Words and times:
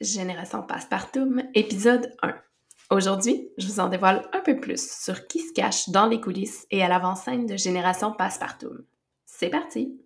Génération 0.00 0.62
Passepartout, 0.62 1.36
épisode 1.54 2.12
1. 2.22 2.34
Aujourd'hui, 2.90 3.48
je 3.58 3.66
vous 3.68 3.78
en 3.78 3.88
dévoile 3.88 4.28
un 4.32 4.40
peu 4.40 4.58
plus 4.58 4.90
sur 4.90 5.28
qui 5.28 5.38
se 5.38 5.52
cache 5.52 5.88
dans 5.90 6.06
les 6.06 6.20
coulisses 6.20 6.66
et 6.72 6.82
à 6.82 6.88
l'avant-scène 6.88 7.46
de 7.46 7.56
Génération 7.56 8.12
Passepartout. 8.12 8.72
C'est 9.24 9.50
parti! 9.50 9.96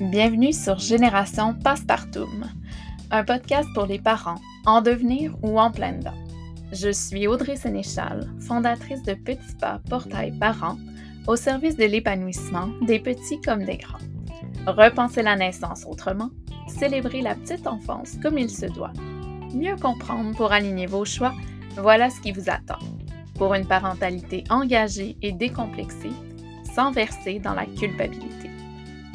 Bienvenue 0.00 0.52
sur 0.52 0.80
Génération 0.80 1.54
Passepartout, 1.54 2.28
un 3.12 3.24
podcast 3.24 3.68
pour 3.72 3.86
les 3.86 4.00
parents 4.00 4.40
en 4.66 4.82
devenir 4.82 5.36
ou 5.44 5.60
en 5.60 5.70
pleine 5.70 6.00
dents. 6.00 6.26
Je 6.72 6.90
suis 6.90 7.28
Audrey 7.28 7.54
Sénéchal, 7.54 8.28
fondatrice 8.40 9.02
de 9.04 9.14
Petits 9.14 9.56
Pas 9.60 9.80
Portail 9.88 10.36
Parents, 10.40 10.78
au 11.28 11.36
service 11.36 11.76
de 11.76 11.84
l'épanouissement 11.84 12.68
des 12.82 12.98
petits 12.98 13.40
comme 13.42 13.64
des 13.64 13.76
grands. 13.76 13.98
Repenser 14.66 15.22
la 15.22 15.36
naissance 15.36 15.84
autrement, 15.88 16.30
célébrer 16.68 17.22
la 17.22 17.34
petite 17.34 17.66
enfance 17.66 18.16
comme 18.22 18.38
il 18.38 18.50
se 18.50 18.66
doit, 18.66 18.92
mieux 19.54 19.76
comprendre 19.76 20.36
pour 20.36 20.52
aligner 20.52 20.86
vos 20.86 21.04
choix, 21.04 21.32
voilà 21.76 22.10
ce 22.10 22.20
qui 22.20 22.32
vous 22.32 22.50
attend. 22.50 22.78
Pour 23.36 23.54
une 23.54 23.66
parentalité 23.66 24.44
engagée 24.50 25.16
et 25.22 25.32
décomplexée, 25.32 26.12
sans 26.74 26.92
verser 26.92 27.38
dans 27.38 27.54
la 27.54 27.64
culpabilité. 27.64 28.50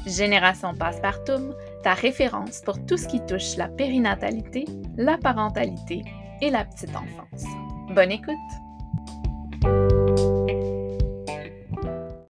Génération 0.07 0.73
Passepartout, 0.73 1.53
ta 1.83 1.93
référence 1.93 2.61
pour 2.65 2.83
tout 2.85 2.97
ce 2.97 3.07
qui 3.07 3.23
touche 3.25 3.55
la 3.57 3.67
périnatalité, 3.67 4.65
la 4.97 5.17
parentalité 5.17 6.01
et 6.41 6.49
la 6.49 6.65
petite 6.65 6.95
enfance. 6.95 7.45
Bonne 7.93 8.11
écoute! 8.11 8.35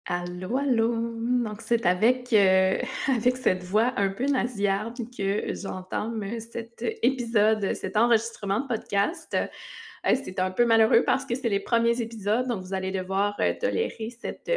Allô, 0.05 0.57
allô! 0.57 1.14
Donc, 1.45 1.61
c'est 1.61 1.85
avec, 1.85 2.33
euh, 2.33 2.79
avec 3.07 3.37
cette 3.37 3.63
voix 3.63 3.93
un 3.97 4.09
peu 4.09 4.25
nasillarde 4.25 4.97
que 5.15 5.53
j'entame 5.53 6.39
cet 6.39 6.83
épisode, 7.03 7.75
cet 7.75 7.95
enregistrement 7.97 8.61
de 8.61 8.67
podcast. 8.67 9.37
Euh, 9.37 10.15
c'est 10.23 10.39
un 10.39 10.49
peu 10.49 10.65
malheureux 10.65 11.03
parce 11.05 11.23
que 11.23 11.35
c'est 11.35 11.49
les 11.49 11.59
premiers 11.59 12.01
épisodes, 12.01 12.47
donc 12.47 12.63
vous 12.63 12.73
allez 12.73 12.91
devoir 12.91 13.35
euh, 13.39 13.53
tolérer 13.61 14.09
cette, 14.09 14.51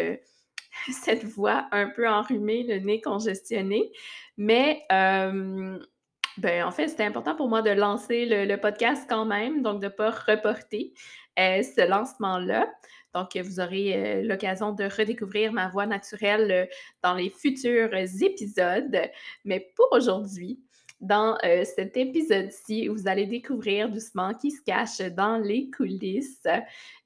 cette 0.90 1.24
voix 1.24 1.66
un 1.72 1.90
peu 1.90 2.08
enrhumée, 2.08 2.62
le 2.62 2.78
nez 2.78 3.02
congestionné. 3.02 3.92
Mais 4.38 4.86
ben, 4.88 6.64
en 6.64 6.70
fait, 6.70 6.88
c'était 6.88 7.04
important 7.04 7.34
pour 7.34 7.48
moi 7.48 7.60
de 7.60 7.70
lancer 7.70 8.24
le, 8.24 8.46
le, 8.46 8.56
podcast 8.56 9.04
quand 9.10 9.26
même, 9.26 9.60
donc 9.60 9.80
de 9.80 9.86
ne 9.86 9.90
pas 9.90 10.10
reporter 10.10 10.94
ce 11.36 11.86
lancement-là. 11.86 12.66
Donc, 13.14 13.36
vous 13.36 13.60
aurez 13.60 13.94
euh, 13.94 14.22
l'occasion 14.22 14.72
de 14.72 14.84
redécouvrir 14.84 15.52
ma 15.52 15.68
voix 15.68 15.86
naturelle 15.86 16.50
euh, 16.50 16.66
dans 17.02 17.14
les 17.14 17.30
futurs 17.30 17.94
épisodes. 17.94 19.00
Mais 19.44 19.72
pour 19.76 19.88
aujourd'hui, 19.92 20.60
dans 21.00 21.38
euh, 21.44 21.64
cet 21.64 21.96
épisode-ci, 21.96 22.88
vous 22.88 23.08
allez 23.08 23.26
découvrir 23.26 23.88
doucement 23.88 24.34
qui 24.34 24.50
se 24.50 24.62
cache 24.62 24.98
dans 25.12 25.38
les 25.38 25.70
coulisses. 25.70 26.46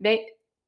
Bien, 0.01 0.17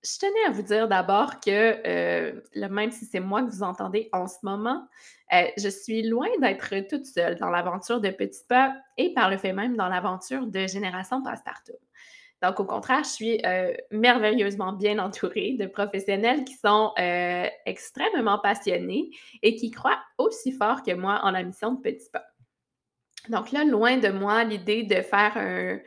je 0.04 0.18
tenais 0.18 0.44
à 0.46 0.50
vous 0.50 0.62
dire 0.62 0.86
d'abord 0.86 1.40
que, 1.40 2.68
même 2.68 2.90
si 2.90 3.06
c'est 3.06 3.20
moi 3.20 3.42
que 3.42 3.50
vous 3.50 3.62
entendez 3.62 4.10
en 4.12 4.26
ce 4.26 4.36
moment, 4.42 4.86
je 5.32 5.68
suis 5.70 6.02
loin 6.02 6.28
d'être 6.42 6.74
toute 6.90 7.06
seule 7.06 7.36
dans 7.36 7.48
l'aventure 7.48 8.02
de 8.02 8.10
Petit 8.10 8.42
Pas 8.46 8.76
et 8.98 9.14
par 9.14 9.30
le 9.30 9.38
fait 9.38 9.54
même 9.54 9.76
dans 9.76 9.88
l'aventure 9.88 10.46
de 10.46 10.66
Génération 10.66 11.22
Passepartout. 11.22 11.78
Donc, 12.44 12.60
au 12.60 12.64
contraire, 12.66 13.04
je 13.04 13.08
suis 13.08 13.40
euh, 13.46 13.72
merveilleusement 13.90 14.74
bien 14.74 14.98
entourée 14.98 15.56
de 15.58 15.64
professionnels 15.64 16.44
qui 16.44 16.52
sont 16.54 16.92
euh, 16.98 17.46
extrêmement 17.64 18.38
passionnés 18.38 19.08
et 19.42 19.56
qui 19.56 19.70
croient 19.70 20.02
aussi 20.18 20.52
fort 20.52 20.82
que 20.82 20.92
moi 20.92 21.20
en 21.22 21.30
la 21.30 21.42
mission 21.42 21.72
de 21.72 21.80
Petit 21.80 22.10
Pas. 22.10 22.26
Donc 23.30 23.50
là, 23.50 23.64
loin 23.64 23.96
de 23.96 24.08
moi 24.08 24.44
l'idée 24.44 24.82
de 24.82 24.96
faire 24.96 25.38
un, 25.38 25.78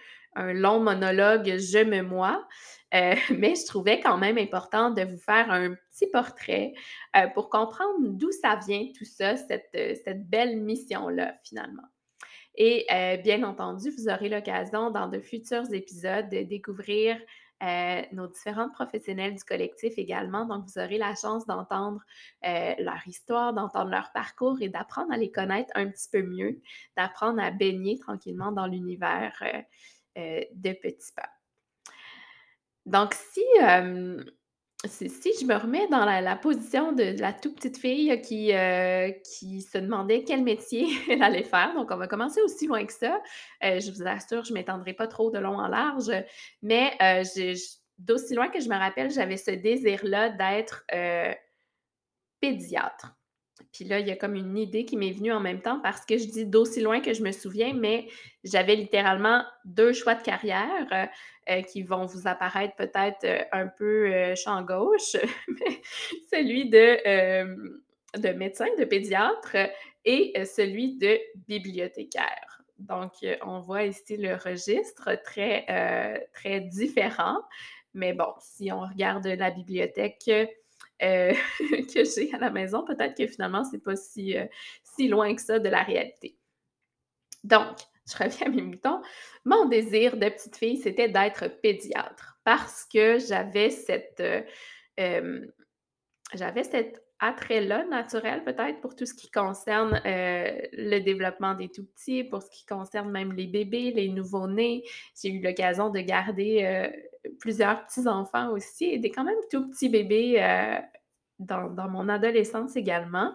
long 0.53 0.80
monologue 0.80 1.58
je 1.58 1.83
me 1.83 2.02
moi, 2.02 2.44
euh, 2.95 3.14
mais 3.37 3.54
je 3.54 3.67
trouvais 3.67 3.99
quand 3.99 4.17
même 4.17 4.39
important 4.39 4.89
de 4.89 5.04
vous 5.04 5.20
faire 5.20 5.52
un 5.52 5.76
petit 5.76 6.08
portrait 6.11 6.73
pour 7.36 7.52
comprendre 7.52 7.99
d'où 7.99 8.31
ça 8.31 8.60
vient 8.67 8.87
tout 8.98 9.05
ça, 9.05 9.36
cette 9.37 10.27
belle 10.27 10.60
mission-là 10.61 11.36
finalement. 11.43 11.83
Et 12.57 12.87
euh, 12.91 13.17
bien 13.17 13.43
entendu, 13.43 13.91
vous 13.91 14.09
aurez 14.09 14.29
l'occasion 14.29 14.89
dans 14.89 15.07
de 15.07 15.19
futurs 15.19 15.71
épisodes 15.71 16.27
de 16.29 16.41
découvrir 16.41 17.15
euh, 17.61 18.01
nos 18.11 18.27
différentes 18.27 18.73
professionnels 18.73 19.35
du 19.35 19.43
collectif 19.43 19.93
également. 19.97 20.45
Donc, 20.45 20.65
vous 20.65 20.79
aurez 20.81 20.97
la 20.97 21.13
chance 21.13 21.45
d'entendre 21.45 22.01
euh, 22.45 22.73
leur 22.79 23.07
histoire, 23.07 23.53
d'entendre 23.53 23.91
leur 23.91 24.11
parcours 24.11 24.59
et 24.59 24.69
d'apprendre 24.69 25.13
à 25.13 25.17
les 25.17 25.31
connaître 25.31 25.71
un 25.75 25.87
petit 25.87 26.09
peu 26.11 26.23
mieux, 26.23 26.59
d'apprendre 26.97 27.39
à 27.41 27.51
baigner 27.51 27.99
tranquillement 27.99 28.51
dans 28.51 28.65
l'univers 28.65 29.39
de 30.15 30.73
petits 30.73 31.13
pas. 31.15 31.29
Donc, 32.87 33.13
si 33.13 33.43
si 34.86 35.32
je 35.39 35.45
me 35.45 35.55
remets 35.55 35.88
dans 35.88 36.05
la, 36.05 36.36
position 36.36 36.92
de 36.92 37.20
la 37.20 37.33
toute 37.33 37.55
petite 37.55 37.77
fille 37.77 38.21
qui, 38.21 38.54
euh, 38.54 39.11
qui 39.23 39.61
se 39.61 39.77
demandait 39.77 40.23
quel 40.23 40.43
métier 40.43 40.88
elle 41.10 41.23
allait 41.23 41.43
faire, 41.43 41.73
donc 41.73 41.89
on 41.92 41.98
va 41.98 42.08
commencer 42.08 42.42
aussi 42.42 42.67
loin 42.67 42.86
que 42.86 42.93
ça. 42.93 43.21
Euh, 43.64 43.80
je 43.80 43.92
vous 43.92 44.08
assure, 44.08 44.43
je 44.43 44.52
ne 44.52 44.60
m'étendrai 44.60 44.93
pas 44.93 45.08
trop 45.08 45.32
de 45.32 45.39
long 45.39 45.58
en 45.58 45.67
large, 45.67 46.11
mais 46.61 46.93
euh, 47.02 47.23
d'aussi 47.98 48.36
loin 48.36 48.49
que 48.49 48.60
je 48.60 48.70
me 48.70 48.76
rappelle, 48.76 49.10
j'avais 49.10 49.37
ce 49.37 49.52
désir-là 49.52 50.30
d'être 50.30 50.86
pédiatre. 52.39 53.17
Puis 53.73 53.85
là, 53.85 53.99
il 53.99 54.07
y 54.07 54.11
a 54.11 54.15
comme 54.15 54.35
une 54.35 54.57
idée 54.57 54.85
qui 54.85 54.97
m'est 54.97 55.11
venue 55.11 55.31
en 55.31 55.39
même 55.39 55.61
temps 55.61 55.79
parce 55.81 56.05
que 56.05 56.17
je 56.17 56.25
dis 56.25 56.45
d'aussi 56.45 56.81
loin 56.81 56.99
que 57.01 57.13
je 57.13 57.23
me 57.23 57.31
souviens, 57.31 57.73
mais 57.73 58.07
j'avais 58.43 58.75
littéralement 58.75 59.43
deux 59.65 59.93
choix 59.93 60.15
de 60.15 60.23
carrière 60.23 60.87
euh, 60.91 61.05
euh, 61.49 61.61
qui 61.61 61.83
vont 61.83 62.05
vous 62.05 62.27
apparaître 62.27 62.75
peut-être 62.75 63.23
euh, 63.23 63.43
un 63.51 63.67
peu 63.67 64.35
champ 64.35 64.61
gauche, 64.63 65.15
celui 66.31 66.69
de, 66.69 67.47
de 68.17 68.29
médecin, 68.29 68.67
de 68.77 68.85
pédiatre 68.85 69.55
et 70.05 70.33
celui 70.45 70.97
de 70.97 71.17
bibliothécaire. 71.47 72.61
Donc, 72.79 73.13
on 73.43 73.59
voit 73.59 73.83
ici 73.83 74.17
le 74.17 74.35
registre 74.35 75.19
très, 75.23 76.27
très 76.33 76.61
différent. 76.61 77.37
Mais 77.93 78.13
bon, 78.13 78.31
si 78.39 78.71
on 78.71 78.81
regarde 78.81 79.25
la 79.25 79.49
bibliothèque, 79.49 80.29
euh, 81.03 81.33
que 81.93 82.03
j'ai 82.03 82.33
à 82.33 82.37
la 82.37 82.49
maison, 82.49 82.83
peut-être 82.83 83.15
que 83.17 83.27
finalement, 83.27 83.63
c'est 83.63 83.83
pas 83.83 83.95
si, 83.95 84.37
euh, 84.37 84.45
si 84.83 85.08
loin 85.08 85.35
que 85.35 85.41
ça 85.41 85.59
de 85.59 85.69
la 85.69 85.83
réalité. 85.83 86.37
Donc, 87.43 87.77
je 88.08 88.23
reviens 88.23 88.47
à 88.47 88.49
mes 88.49 88.61
moutons. 88.61 89.02
Mon 89.45 89.65
désir 89.65 90.17
de 90.17 90.30
petite 90.30 90.57
fille, 90.57 90.77
c'était 90.77 91.09
d'être 91.09 91.47
pédiatre 91.61 92.39
parce 92.43 92.86
que 92.86 93.19
j'avais 93.19 93.69
cette, 93.69 94.23
euh, 94.99 95.45
j'avais 96.33 96.63
cet 96.63 97.03
attrait-là 97.20 97.86
naturel 97.86 98.44
peut-être 98.44 98.80
pour 98.82 98.95
tout 98.95 99.05
ce 99.05 99.14
qui 99.14 99.32
concerne 99.32 100.00
le 100.05 101.00
développement 101.00 101.55
des 101.55 101.70
tout 101.70 101.86
petits, 101.86 102.23
pour 102.23 102.42
ce 102.42 102.50
qui 102.50 102.66
concerne 102.66 103.10
même 103.11 103.33
les 103.33 103.48
bébés, 103.48 103.92
les 103.92 104.10
nouveau-nés. 104.10 104.83
J'ai 105.22 105.30
eu 105.30 105.42
l'occasion 105.42 105.89
de 105.89 106.00
garder 106.00 106.92
plusieurs 107.39 107.86
petits-enfants 107.86 108.50
aussi 108.52 108.86
et 108.86 108.98
des 108.98 109.11
quand 109.11 109.23
même 109.23 109.38
tout 109.52 109.70
petits 109.70 109.89
bébés 109.89 110.42
euh, 110.42 110.80
dans, 111.39 111.89
mon 111.89 112.10
adolescence 112.10 112.76
également. 112.76 113.34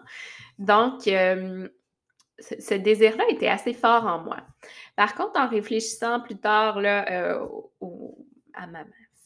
Donc, 0.59 1.01
ce 1.03 2.73
désir-là 2.73 3.23
était 3.29 3.47
assez 3.47 3.73
fort 3.73 4.05
en 4.05 4.19
moi. 4.19 4.37
Par 4.95 5.15
contre, 5.15 5.39
en 5.39 5.47
réfléchissant 5.47 6.19
plus 6.19 6.37
tard 6.37 6.81
là, 6.81 7.05
euh, 7.11 7.47
à 8.53 8.67
ma 8.67 8.83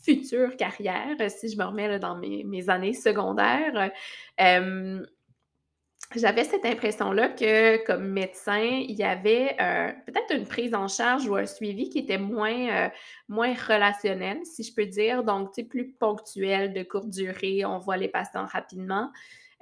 future 0.07 0.55
carrière, 0.55 1.15
si 1.29 1.49
je 1.49 1.57
me 1.57 1.65
remets 1.65 1.99
dans 1.99 2.15
mes, 2.15 2.69
années 2.69 2.93
secondaires, 2.93 3.91
j'avais 6.15 6.45
cette 6.45 6.65
impression-là 6.65 7.29
que 7.29 7.85
comme 7.85 8.07
médecin, 8.07 8.63
il 8.63 8.95
y 8.95 9.03
avait 9.03 9.55
euh, 9.59 9.91
peut-être 10.05 10.33
une 10.33 10.45
prise 10.45 10.73
en 10.73 10.87
charge 10.87 11.27
ou 11.27 11.35
un 11.35 11.45
suivi 11.45 11.89
qui 11.89 11.99
était 11.99 12.17
moins, 12.17 12.69
euh, 12.69 12.89
moins 13.27 13.53
relationnel, 13.53 14.39
si 14.45 14.63
je 14.63 14.73
peux 14.73 14.85
dire, 14.85 15.23
donc 15.23 15.49
plus 15.67 15.91
ponctuel, 15.91 16.73
de 16.73 16.83
courte 16.83 17.09
durée, 17.09 17.65
on 17.65 17.79
voit 17.79 17.97
les 17.97 18.07
patients 18.07 18.45
rapidement. 18.45 19.11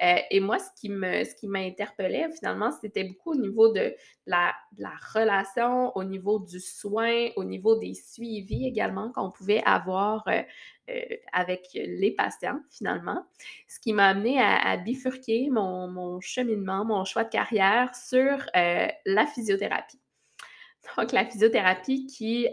Euh, 0.01 0.17
et 0.29 0.39
moi, 0.39 0.59
ce 0.59 0.69
qui 0.79 0.89
me, 0.89 1.23
ce 1.23 1.33
qui 1.35 1.47
m'interpellait 1.47 2.29
finalement, 2.31 2.71
c'était 2.81 3.05
beaucoup 3.05 3.31
au 3.31 3.35
niveau 3.35 3.71
de 3.71 3.93
la, 4.25 4.53
la, 4.77 4.91
relation, 5.13 5.95
au 5.95 6.03
niveau 6.03 6.39
du 6.39 6.59
soin, 6.59 7.29
au 7.37 7.45
niveau 7.45 7.77
des 7.77 7.93
suivis 7.93 8.67
également 8.67 9.11
qu'on 9.13 9.31
pouvait 9.31 9.63
avoir 9.65 10.27
euh, 10.27 10.41
euh, 10.89 11.01
avec 11.31 11.69
les 11.73 12.11
patients 12.11 12.59
finalement. 12.69 13.25
Ce 13.67 13.79
qui 13.79 13.93
m'a 13.93 14.07
amené 14.07 14.39
à, 14.41 14.75
bifurquer 14.77 15.49
mon, 15.49 15.87
mon, 15.87 16.19
cheminement, 16.19 16.83
mon 16.83 17.05
choix 17.05 17.23
de 17.23 17.29
carrière 17.29 17.95
sur 17.95 18.37
la 18.53 19.25
physiothérapie. 19.27 19.99
Donc, 20.97 21.11
la 21.13 21.25
physiothérapie 21.25 22.05
qui 22.05 22.47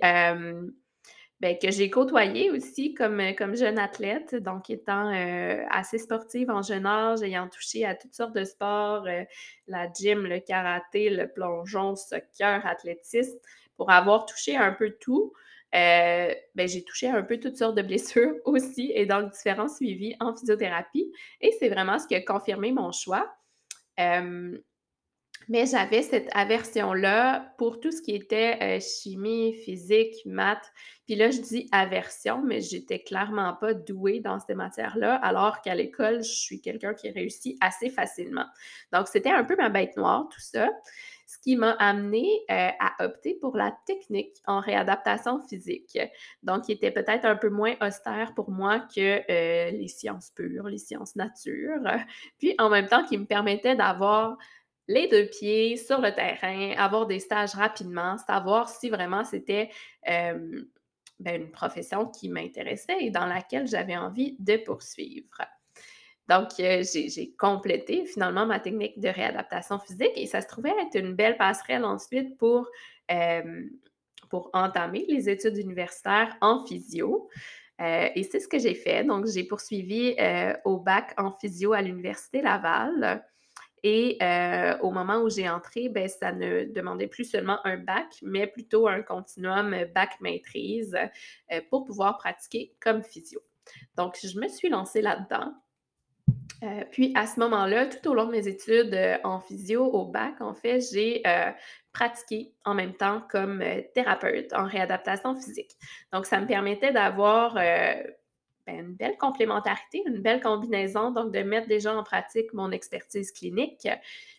ben, 1.43 1.59
que 1.61 1.71
j'ai 1.71 1.91
côtoyé 1.91 2.50
aussi 2.50 2.94
comme, 2.94 3.21
euh, 3.21 3.35
comme 3.35 3.56
jeune 3.56 3.79
athlète, 3.79 4.35
donc 4.37 4.71
étant, 4.71 5.12
heu, 5.15 5.62
assez 5.71 5.99
sportive 5.99 6.50
en 6.50 6.62
jeune 6.62 6.87
âge, 6.87 7.23
ayant 7.23 7.49
touché 7.49 7.85
à 7.85 7.94
toutes 7.97 8.15
sortes 8.15 8.35
de 8.35 8.44
sports, 8.44 9.06
heu, 9.09 9.27
la 9.69 9.93
gym, 9.93 10.25
le 10.27 10.41
karaté, 10.41 11.11
le 11.11 11.29
plongeon, 11.29 11.97
soccer, 11.97 12.65
athlétisme. 12.67 13.39
Pour 13.77 13.91
avoir 13.91 14.27
touché 14.27 14.56
un 14.56 14.73
peu 14.73 14.93
tout, 15.00 15.35
ben, 15.73 16.37
j'ai 16.69 16.85
touché 16.85 17.09
un 17.09 17.23
peu 17.23 17.39
toutes 17.41 17.56
sortes 17.56 17.77
de 17.77 17.83
blessures 17.83 18.35
aussi 18.45 18.93
et 18.95 19.06
donc 19.06 19.33
différents 19.33 19.69
suivis 19.69 20.15
en 20.21 20.35
physiothérapie 20.37 21.12
et 21.41 21.53
c'est 21.59 21.69
vraiment 21.71 21.99
ce 21.99 22.06
qui 22.06 22.15
a 22.15 22.23
confirmé 22.23 22.73
mon 22.73 22.93
choix. 22.93 23.35
Mais 25.49 25.67
j'avais 25.67 26.03
cette 26.03 26.29
aversion-là 26.35 27.55
pour 27.59 27.81
tout 27.81 27.91
ce 27.91 28.00
qui 28.03 28.12
était, 28.15 28.77
heu, 28.79 28.81
chimie, 28.81 29.55
physique, 29.55 30.15
maths. 30.27 30.71
Puis 31.06 31.17
là, 31.17 31.31
je 31.31 31.41
dis 31.41 31.69
aversion, 31.73 32.43
mais 32.43 32.61
j'étais 32.61 33.00
clairement 33.00 33.55
pas 33.55 33.75
douée 33.75 34.21
dans 34.21 34.39
ces 34.41 34.55
matières-là, 34.55 35.17
alors 35.17 35.61
qu'à 35.61 35.75
l'école, 35.75 36.23
je 36.23 36.31
suis 36.33 36.61
quelqu'un 36.61 36.94
qui 36.94 37.11
réussit 37.11 37.56
assez 37.61 37.91
facilement. 37.91 38.47
Donc 38.93 39.09
c'était 39.09 39.31
un 39.31 39.44
peu 39.44 39.56
ma 39.56 39.69
bête 39.69 39.97
noire, 39.97 40.29
tout 40.33 40.41
ça. 40.41 40.69
Ce 41.27 41.39
qui 41.39 41.56
m'a 41.56 41.71
amenée, 41.73 42.29
heu, 42.50 42.55
à 42.79 43.05
opter 43.05 43.35
pour 43.41 43.56
la 43.56 43.75
technique 43.87 44.37
en 44.47 44.61
réadaptation 44.61 45.41
physique. 45.41 45.99
Donc 46.43 46.65
qui 46.65 46.73
était 46.73 46.91
peut-être 46.91 47.25
un 47.25 47.37
peu 47.37 47.49
moins 47.49 47.75
austère 47.81 48.35
pour 48.35 48.50
moi 48.50 48.81
que, 48.95 49.19
heu, 49.21 49.77
les 49.79 49.88
sciences 49.88 50.31
pures, 50.31 50.69
les 50.69 50.79
sciences 50.79 51.17
nature, 51.17 51.79
puis 52.38 52.55
en 52.59 52.69
même 52.69 52.87
temps 52.88 53.05
qui 53.05 53.17
me 53.19 53.25
permettait 53.27 53.77
d'avoir 53.77 54.37
les 54.88 55.08
2 55.08 55.26
pieds 55.29 55.76
sur 55.76 56.00
le 56.00 56.12
terrain, 56.14 56.73
avoir 56.76 57.06
des 57.06 57.20
stages 57.20 57.55
rapidement, 57.55 58.19
savoir 58.19 58.69
si 58.69 58.90
vraiment 58.90 59.25
c'était, 59.25 59.70
ben, 60.06 61.43
une 61.43 61.50
profession 61.52 62.06
qui 62.08 62.29
m'intéressait 62.29 62.96
et 63.00 63.11
dans 63.11 63.26
laquelle 63.26 63.67
j'avais 63.67 63.96
envie 63.96 64.37
de 64.40 64.56
poursuivre. 64.56 65.38
Donc, 66.29 66.50
heu, 66.61 66.82
j'ai 66.84 67.34
complété 67.38 68.06
finalement 68.06 68.46
ma 68.46 68.61
technique 68.61 68.99
de 69.00 69.08
réadaptation 69.08 69.79
physique 69.81 70.12
et 70.17 70.26
ça 70.26 70.40
se 70.40 70.46
trouvait 70.49 70.73
être 70.82 70.96
une 70.99 71.14
belle 71.14 71.37
passerelle 71.37 71.85
ensuite 71.85 72.38
pour, 72.38 72.69
entamer 74.55 75.05
les 75.08 75.28
études 75.31 75.58
universitaires 75.58 76.37
en 76.40 76.64
physio, 76.67 77.28
heu 77.81 78.08
et 78.17 78.23
c'est 78.25 78.40
ce 78.40 78.49
que 78.49 78.58
j'ai 78.58 78.75
fait. 78.75 79.05
Donc 79.05 79.26
j'ai 79.26 79.44
poursuivi, 79.44 80.14
heu, 80.20 80.55
au 80.64 80.78
bac 80.78 81.14
en 81.19 81.32
physio 81.32 81.73
à 81.75 81.82
l'Université 81.82 82.43
Laval. 82.43 83.25
Et 83.84 84.19
heu, 84.23 84.76
au 84.82 84.90
moment 84.90 85.19
où 85.19 85.29
j'ai 85.29 85.49
entré, 85.49 85.88
ben, 85.88 86.08
ça 86.08 86.32
ne 86.32 86.64
demandait 86.64 87.08
plus 87.08 87.25
seulement 87.25 87.58
un 87.64 87.76
bac, 87.76 88.06
mais 88.23 88.46
plutôt 88.46 88.87
un 88.87 89.02
continuum 89.02 89.75
bac-maîtrise, 89.94 90.96
heu, 91.52 91.61
pour 91.69 91.84
pouvoir 91.84 92.19
pratiquer 92.19 92.75
comme 92.81 93.02
physio. 93.02 93.40
Donc 93.96 94.17
je 94.23 94.38
me 94.38 94.49
suis 94.49 94.69
lancée 94.69 95.02
là-dedans. 95.02 95.52
Heu, 96.62 96.84
puis 96.93 97.12
à 97.17 97.26
ce 97.26 97.40
moment-là, 97.40 97.87
tout 97.87 98.08
au 98.08 98.14
long 98.14 98.26
de 98.26 98.31
mes 98.31 98.46
études, 98.46 98.96
en 99.25 99.40
physio 99.40 99.85
au 99.85 100.06
bac, 100.06 100.40
en 100.40 100.55
fait, 100.55 100.81
j'ai, 100.93 101.23
pratiqué 101.93 102.55
en 102.64 102.73
même 102.73 102.94
temps 102.94 103.23
comme, 103.28 103.62
thérapeute 103.94 104.52
en 104.55 104.64
réadaptation 104.64 105.35
physique. 105.35 105.73
Donc 106.12 106.25
ça 106.25 106.40
me 106.40 106.46
permettait 106.46 106.93
d'avoir, 106.93 107.58
ben, 108.67 108.79
une 108.79 108.94
belle 108.94 109.17
complémentarité, 109.19 110.03
une 110.06 110.20
belle 110.20 110.41
combinaison, 110.41 111.11
donc 111.11 111.32
de 111.32 111.41
mettre 111.41 111.67
déjà 111.67 111.97
en 111.97 112.05
pratique 112.05 112.53
mon 112.53 112.70
expertise 112.70 113.32
clinique, 113.32 113.88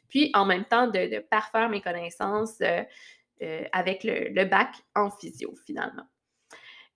puis 0.08 0.31
en 0.34 0.46
même 0.46 0.64
temps 0.64 0.88
de, 0.88 1.20
parfaire 1.20 1.70
mes 1.70 1.81
connaissances 1.81 2.62
euh, 2.62 2.84
euh, 3.42 3.64
avec 3.74 4.04
le, 4.04 4.46
bac 4.46 4.70
en 4.96 5.10
physio 5.10 5.54
finalement. 5.66 6.06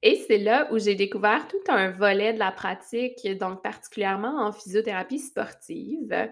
Et 0.04 0.16
c'est 0.28 0.38
là 0.38 0.72
où 0.72 0.78
j'ai 0.78 0.96
découvert 0.96 1.48
tout 1.48 1.58
un 1.68 1.90
volet 1.90 2.32
de 2.32 2.40
la 2.40 2.52
pratique, 2.52 3.28
donc 3.38 3.64
particulièrement 3.64 4.46
en 4.46 4.52
physiothérapie 4.52 5.20
sportive. 5.20 6.30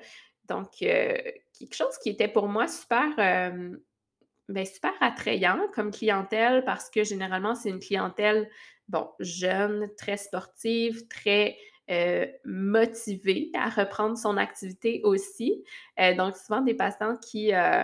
Donc, 0.48 0.70
euh, 0.84 1.18
quelque 1.58 1.76
chose 1.76 1.98
qui 2.02 2.10
était 2.10 2.28
pour 2.28 2.48
moi 2.48 2.68
super, 2.68 3.16
ben, 3.18 4.66
super 4.66 4.94
attrayant 5.02 5.60
comme 5.74 5.90
clientèle 5.90 6.64
parce 6.64 6.92
que 6.92 7.04
généralement, 7.04 7.56
c'est 7.56 7.70
une 7.70 7.80
clientèle 7.80 8.48
bon, 8.88 9.10
jeune, 9.20 9.90
très 9.98 10.18
sportive, 10.18 11.08
très 11.08 11.58
euh, 11.92 12.26
motivée 12.46 13.52
à 13.54 13.70
reprendre 13.70 14.18
son 14.18 14.38
activité 14.38 15.02
aussi. 15.04 15.64
Euh, 16.00 16.16
donc, 16.16 16.36
souvent 16.36 16.62
des 16.62 16.74
patients 16.74 17.16
qui, 17.18 17.54
euh, 17.54 17.84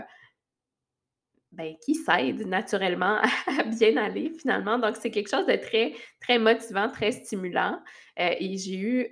ben, 1.51 1.75
qui 1.86 1.94
s'aident 1.95 2.48
naturellement 2.48 3.21
à 3.59 3.63
bien 3.63 3.98
aller 3.98 4.31
finalement. 4.39 4.80
Donc, 4.80 4.95
c'est 4.98 5.12
quelque 5.12 5.30
chose 5.30 5.45
de 5.45 5.56
très, 5.56 5.94
très 6.19 6.39
motivant, 6.39 6.89
très 6.89 7.12
stimulant. 7.12 7.80
et 8.18 8.57
j'ai 8.57 8.80
eu, 8.80 9.07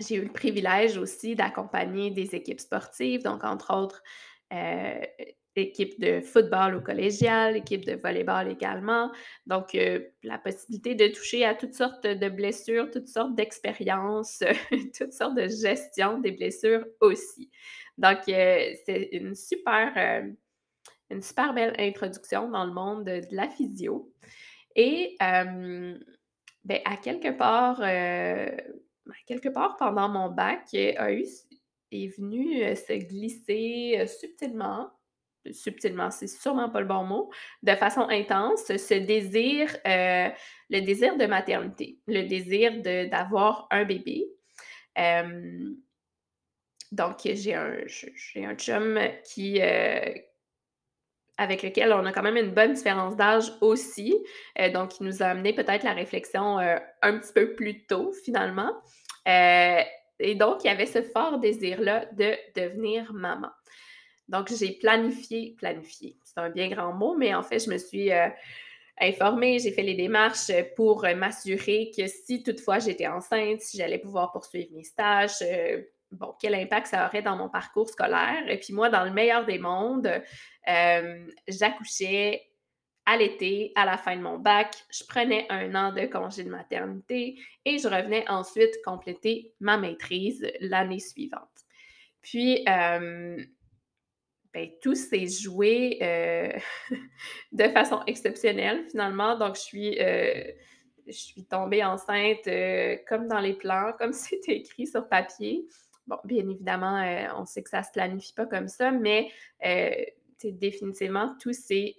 j'ai 0.00 0.16
eu 0.16 0.22
le 0.22 0.32
privilège 0.32 0.96
aussi 0.96 1.34
d'accompagner 1.34 2.10
des 2.10 2.34
équipes 2.34 2.60
sportives, 2.60 3.22
donc 3.22 3.44
entre 3.44 3.74
autres 3.76 4.02
équipe 5.56 6.00
de 6.00 6.20
football 6.20 6.74
au 6.74 6.80
collégial, 6.80 7.56
équipe 7.56 7.84
de 7.84 7.94
volleyball 7.94 8.50
également. 8.50 9.12
Donc, 9.46 9.74
euh, 9.74 10.00
la 10.22 10.38
possibilité 10.38 10.94
de 10.94 11.08
toucher 11.08 11.44
à 11.44 11.54
toutes 11.54 11.74
sortes 11.74 12.06
de 12.06 12.28
blessures, 12.28 12.90
toutes 12.90 13.08
sortes 13.08 13.34
d'expériences, 13.34 14.42
toutes 14.98 15.12
sortes 15.12 15.36
de 15.36 15.48
gestion 15.48 16.18
des 16.18 16.32
blessures 16.32 16.84
aussi. 17.00 17.50
Donc, 17.98 18.28
euh, 18.28 18.74
c'est 18.84 19.08
une 19.12 19.34
super, 19.34 19.92
euh, 19.96 20.32
une 21.10 21.22
super 21.22 21.54
belle 21.54 21.74
introduction 21.78 22.50
dans 22.50 22.64
le 22.64 22.72
monde 22.72 23.04
de, 23.04 23.22
la 23.30 23.48
physio. 23.48 24.12
Et 24.76 25.16
ben, 25.20 26.80
à 26.84 26.96
quelque 26.96 27.30
part, 27.30 27.78
quelque 29.26 29.48
part 29.50 29.76
pendant 29.76 30.08
mon 30.08 30.30
bac, 30.30 30.74
a 30.74 31.12
eu, 31.12 31.24
est 31.92 32.18
venu 32.18 32.74
se 32.74 32.94
glisser 32.94 34.04
subtilement 34.08 34.90
subtilement, 35.52 36.10
c'est 36.10 36.26
sûrement 36.26 36.68
pas 36.68 36.80
le 36.80 36.86
bon 36.86 37.04
mot, 37.04 37.30
de 37.62 37.74
façon 37.74 38.02
intense, 38.08 38.64
ce 38.66 38.94
désir, 38.94 39.76
euh, 39.86 40.28
le 40.70 40.80
désir 40.80 41.16
de 41.16 41.26
maternité, 41.26 41.98
le 42.06 42.22
désir 42.22 42.80
d'avoir 42.82 43.66
un 43.70 43.84
bébé. 43.84 44.26
Euh, 44.98 45.70
donc, 46.92 47.16
j'ai 47.24 47.54
un, 47.54 47.76
un 48.36 48.54
chum 48.54 48.98
qui, 49.24 49.60
euh, 49.60 50.14
avec 51.36 51.62
lequel 51.62 51.92
on 51.92 52.06
a 52.06 52.12
quand 52.12 52.22
même 52.22 52.36
une 52.36 52.54
bonne 52.54 52.74
différence 52.74 53.16
d'âge 53.16 53.50
aussi. 53.60 54.14
donc, 54.72 55.00
il 55.00 55.06
nous 55.06 55.22
a 55.22 55.26
amené 55.26 55.52
peut-être 55.52 55.82
la 55.82 55.92
réflexion 55.92 56.58
un 56.58 57.18
petit 57.18 57.32
peu 57.32 57.54
plus 57.54 57.86
tôt, 57.86 58.12
finalement. 58.24 58.72
et 59.26 60.34
donc, 60.36 60.62
il 60.62 60.68
y 60.68 60.70
avait 60.70 60.86
ce 60.86 61.02
fort 61.02 61.38
désir-là 61.38 62.06
de 62.12 62.36
devenir 62.54 63.12
maman. 63.12 63.50
Donc, 64.28 64.48
j'ai 64.52 64.72
planifié, 64.72 65.54
planifié, 65.58 66.16
c'est 66.24 66.40
un 66.40 66.50
bien 66.50 66.68
grand 66.68 66.92
mot, 66.92 67.14
mais 67.16 67.34
en 67.34 67.42
fait, 67.42 67.58
je 67.58 67.70
me 67.70 67.76
suis 67.76 68.10
euh, 68.10 68.28
informée, 69.00 69.58
j'ai 69.58 69.70
fait 69.70 69.82
les 69.82 69.94
démarches 69.94 70.50
pour 70.76 71.04
euh, 71.04 71.14
m'assurer 71.14 71.90
que 71.96 72.06
si 72.06 72.42
toutefois 72.42 72.78
j'étais 72.78 73.06
enceinte, 73.06 73.60
si 73.60 73.76
j'allais 73.76 73.98
pouvoir 73.98 74.32
poursuivre 74.32 74.68
mes 74.72 74.84
stages, 74.84 75.42
euh, 75.42 75.82
bon, 76.10 76.34
quel 76.40 76.54
impact 76.54 76.86
ça 76.86 77.06
aurait 77.06 77.22
dans 77.22 77.36
mon 77.36 77.50
parcours 77.50 77.88
scolaire. 77.88 78.48
Et 78.48 78.58
puis 78.58 78.72
moi, 78.72 78.88
dans 78.88 79.04
le 79.04 79.10
meilleur 79.10 79.44
des 79.44 79.58
mondes, 79.58 80.10
j'accouchais 81.46 82.48
à 83.06 83.18
l'été, 83.18 83.72
à 83.74 83.84
la 83.84 83.98
fin 83.98 84.16
de 84.16 84.22
mon 84.22 84.38
bac, 84.38 84.74
je 84.90 85.04
prenais 85.04 85.46
un 85.50 85.74
an 85.74 85.92
de 85.92 86.06
congé 86.06 86.42
de 86.42 86.48
maternité 86.48 87.38
et 87.66 87.76
je 87.76 87.86
revenais 87.86 88.24
ensuite 88.30 88.74
compléter 88.82 89.52
ma 89.60 89.76
maîtrise 89.76 90.50
l'année 90.60 91.00
suivante. 91.00 91.42
Puis, 92.22 92.64
ben, 94.54 94.70
tout 94.80 94.94
s'est 94.94 95.26
joué 95.26 95.98
euh, 96.00 96.48
de 97.52 97.64
façon 97.64 98.00
exceptionnelle 98.06 98.84
finalement. 98.88 99.36
Donc, 99.36 99.56
je 99.56 99.60
suis, 99.60 100.00
euh, 100.00 100.44
je 101.08 101.12
suis 101.12 101.44
tombée 101.44 101.84
enceinte 101.84 102.46
euh, 102.46 102.96
comme 103.08 103.26
dans 103.26 103.40
les 103.40 103.54
plans, 103.54 103.92
comme 103.98 104.12
c'était 104.12 104.56
écrit 104.56 104.86
sur 104.86 105.08
papier. 105.08 105.66
Bon, 106.06 106.18
bien 106.24 106.48
évidemment, 106.48 107.02
on 107.36 107.46
sait 107.46 107.62
que 107.62 107.70
ça 107.70 107.80
ne 107.80 107.84
se 107.84 107.90
planifie 107.90 108.34
pas 108.34 108.44
comme 108.44 108.68
ça, 108.68 108.90
mais 108.90 109.30
définitivement, 110.42 111.34
tout 111.40 111.54
s'est 111.54 111.96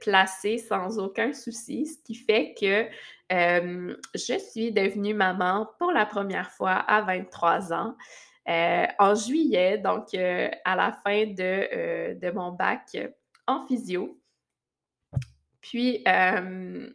placé 0.00 0.56
sans 0.56 0.98
aucun 0.98 1.34
souci, 1.34 1.84
ce 1.84 2.02
qui 2.02 2.14
fait 2.14 2.54
que 2.58 2.86
je 3.30 4.38
suis 4.38 4.72
devenue 4.72 5.12
maman 5.12 5.68
pour 5.78 5.92
la 5.92 6.06
première 6.06 6.50
fois 6.50 6.72
à 6.72 7.02
23 7.02 7.74
ans. 7.74 7.94
Euh, 8.46 8.86
en 8.98 9.14
juillet, 9.14 9.78
donc 9.78 10.12
euh, 10.12 10.50
à 10.66 10.76
la 10.76 10.92
fin 10.92 11.24
de, 11.24 11.36
euh, 11.40 12.14
de, 12.14 12.30
mon 12.30 12.52
bac 12.52 12.94
en 13.46 13.66
physio. 13.66 14.20
Puis, 15.62 16.02
ben, 16.04 16.92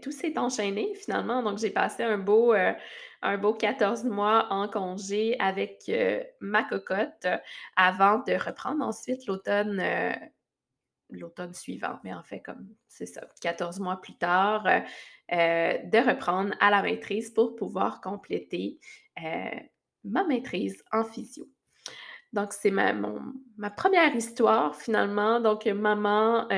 tout 0.00 0.12
s'est 0.12 0.38
enchaîné 0.38 0.94
finalement. 0.94 1.42
Donc, 1.42 1.58
j'ai 1.58 1.70
passé 1.70 2.04
un 2.04 2.16
beau, 2.16 2.54
un 2.54 3.38
beau 3.38 3.52
14 3.52 4.04
mois 4.04 4.46
en 4.50 4.66
congé 4.66 5.38
avec 5.38 5.90
ma 6.40 6.64
cocotte 6.64 7.26
avant 7.76 8.20
de 8.20 8.32
reprendre 8.32 8.82
ensuite 8.82 9.26
l'automne 9.26 9.82
l'automne 11.10 11.52
suivant, 11.52 11.98
mais 12.04 12.14
en 12.14 12.22
fait, 12.22 12.40
comme 12.40 12.66
c'est 12.88 13.04
ça, 13.04 13.20
14 13.42 13.78
mois 13.80 14.00
plus 14.00 14.16
tard, 14.16 14.64
de 15.30 16.08
reprendre 16.08 16.54
à 16.60 16.70
la 16.70 16.80
maîtrise 16.80 17.30
pour 17.30 17.56
pouvoir 17.56 18.00
compléter 18.00 18.78
ma 20.04 20.24
maîtrise 20.24 20.82
en 20.92 21.04
physio. 21.04 21.48
Donc, 22.32 22.52
c'est 22.52 22.70
ma, 22.70 22.92
ma 22.92 23.70
première 23.70 24.14
histoire 24.14 24.74
finalement. 24.74 25.40
Donc, 25.40 25.66
maman 25.66 26.48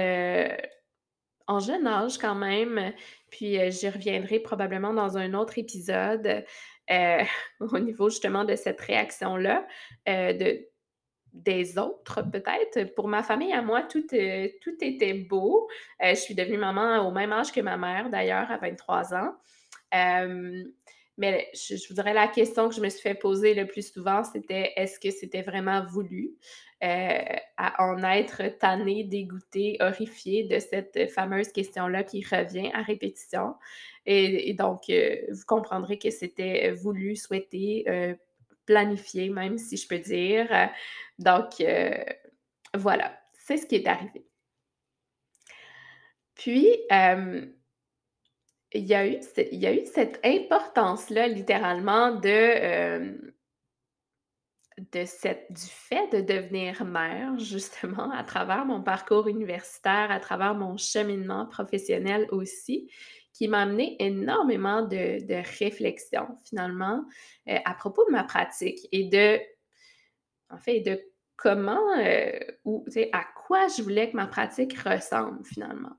en 1.46 1.58
jeune 1.58 1.86
âge 1.86 2.16
quand 2.16 2.34
même, 2.34 2.92
puis 3.30 3.58
j'y 3.70 3.88
reviendrai 3.88 4.38
probablement 4.38 4.94
dans 4.94 5.18
un 5.18 5.34
autre 5.34 5.58
épisode 5.58 6.44
au 7.60 7.78
niveau 7.78 8.08
justement 8.08 8.44
de 8.44 8.56
cette 8.56 8.80
réaction-là, 8.80 9.66
de 10.06 10.68
des 11.34 11.78
autres 11.78 12.22
peut-être. 12.22 12.94
Pour 12.94 13.08
ma 13.08 13.22
famille 13.22 13.52
à 13.52 13.60
moi, 13.60 13.82
tout, 13.82 14.06
euh, 14.14 14.48
tout 14.62 14.76
était 14.80 15.14
beau. 15.14 15.68
Euh, 16.02 16.10
je 16.10 16.20
suis 16.20 16.34
devenue 16.34 16.58
maman 16.58 17.06
au 17.06 17.10
même 17.10 17.32
âge 17.32 17.52
que 17.52 17.60
ma 17.60 17.76
mère, 17.76 18.08
d'ailleurs, 18.08 18.50
à 18.50 18.56
23 18.56 19.14
ans. 19.14 19.34
Euh, 21.18 21.18
mais 21.18 21.48
je, 21.54 21.74
vous 21.88 21.94
dirais 21.94 22.14
la 22.14 22.28
question 22.28 22.68
que 22.68 22.74
je 22.74 22.80
me 22.80 22.88
suis 22.88 23.00
fait 23.00 23.14
poser 23.14 23.54
le 23.54 23.66
plus 23.66 23.92
souvent, 23.92 24.24
c'était 24.24 24.72
est-ce 24.76 24.98
que 24.98 25.10
c'était 25.10 25.42
vraiment 25.42 25.84
voulu 25.84 26.34
à 26.86 27.82
en 27.82 28.02
être 28.02 28.58
tannée, 28.58 29.04
dégoûtée, 29.04 29.78
horrifiée 29.80 30.44
de 30.44 30.58
cette 30.58 31.10
fameuse 31.10 31.50
question-là 31.50 32.04
qui 32.04 32.22
revient 32.22 32.70
à 32.74 32.82
répétition. 32.82 33.54
Et, 34.04 34.52
donc, 34.52 34.82
vous 34.90 35.44
comprendrez 35.46 35.98
que 35.98 36.10
c'était 36.10 36.72
voulu, 36.72 37.16
souhaité, 37.16 37.86
planifié 38.66 39.30
même, 39.30 39.58
si 39.58 39.76
je 39.76 39.88
peux 39.88 39.98
dire. 39.98 40.48
Donc, 41.18 41.60
euh, 41.60 42.04
voilà, 42.74 43.18
c'est 43.32 43.56
ce 43.56 43.66
qui 43.66 43.76
est 43.76 43.86
arrivé. 43.86 44.26
Puis, 46.34 46.68
euh, 46.92 47.46
il, 48.74 48.84
y 48.84 48.94
a 48.94 49.06
eu, 49.06 49.84
cette 49.86 50.20
importance-là, 50.24 51.28
littéralement, 51.28 52.20
euh, 52.24 53.12
du 54.78 55.06
fait 55.06 56.12
de 56.12 56.20
devenir 56.20 56.84
mère, 56.84 57.38
justement, 57.38 58.10
à 58.10 58.24
travers 58.24 58.64
mon 58.64 58.82
parcours 58.82 59.28
universitaire, 59.28 60.10
à 60.10 60.20
travers 60.20 60.54
mon 60.54 60.76
cheminement 60.76 61.46
professionnel 61.46 62.26
aussi, 62.30 62.90
qui 63.32 63.48
m'a 63.48 63.62
amené 63.62 63.96
énormément 63.98 64.82
de, 64.82 65.24
de 65.26 65.58
réflexion, 65.58 66.38
finalement, 66.44 67.04
à 67.46 67.74
propos 67.74 68.04
de 68.06 68.12
ma 68.12 68.22
pratique 68.22 68.86
et 68.92 69.08
de 69.08 69.40
en 70.50 70.58
fait, 70.58 70.80
de 70.80 71.00
comment 71.36 71.98
euh, 71.98 72.38
ou 72.64 72.84
à 73.12 73.24
quoi 73.46 73.66
je 73.68 73.82
voulais 73.82 74.10
que 74.10 74.16
ma 74.16 74.26
pratique 74.26 74.78
ressemble 74.78 75.44
finalement. 75.44 75.96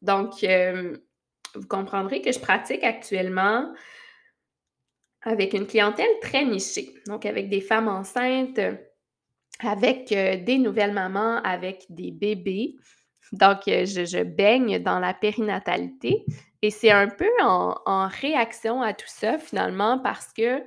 Donc, 0.00 0.44
euh, 0.44 0.96
vous 1.54 1.66
comprendrez 1.66 2.22
que 2.22 2.32
je 2.32 2.38
pratique 2.38 2.82
actuellement 2.84 3.72
avec 5.22 5.52
une 5.52 5.66
clientèle 5.66 6.10
très 6.22 6.44
nichée, 6.44 6.94
donc 7.06 7.26
avec 7.26 7.48
des 7.48 7.60
femmes 7.60 7.88
enceintes, 7.88 8.60
avec 9.60 10.12
euh, 10.12 10.36
des 10.36 10.58
nouvelles 10.58 10.92
mamans, 10.92 11.42
avec 11.42 11.84
des 11.90 12.12
bébés. 12.12 12.76
Donc, 13.32 13.62
je, 13.66 14.22
baigne 14.22 14.78
dans 14.78 15.00
la 15.00 15.12
périnatalité 15.12 16.24
et 16.62 16.70
c'est 16.70 16.90
un 16.90 17.08
peu 17.08 17.28
en 17.42 18.08
réaction 18.08 18.80
à 18.80 18.94
tout 18.94 19.08
ça 19.08 19.38
finalement 19.38 19.98
parce 19.98 20.32
que 20.32 20.62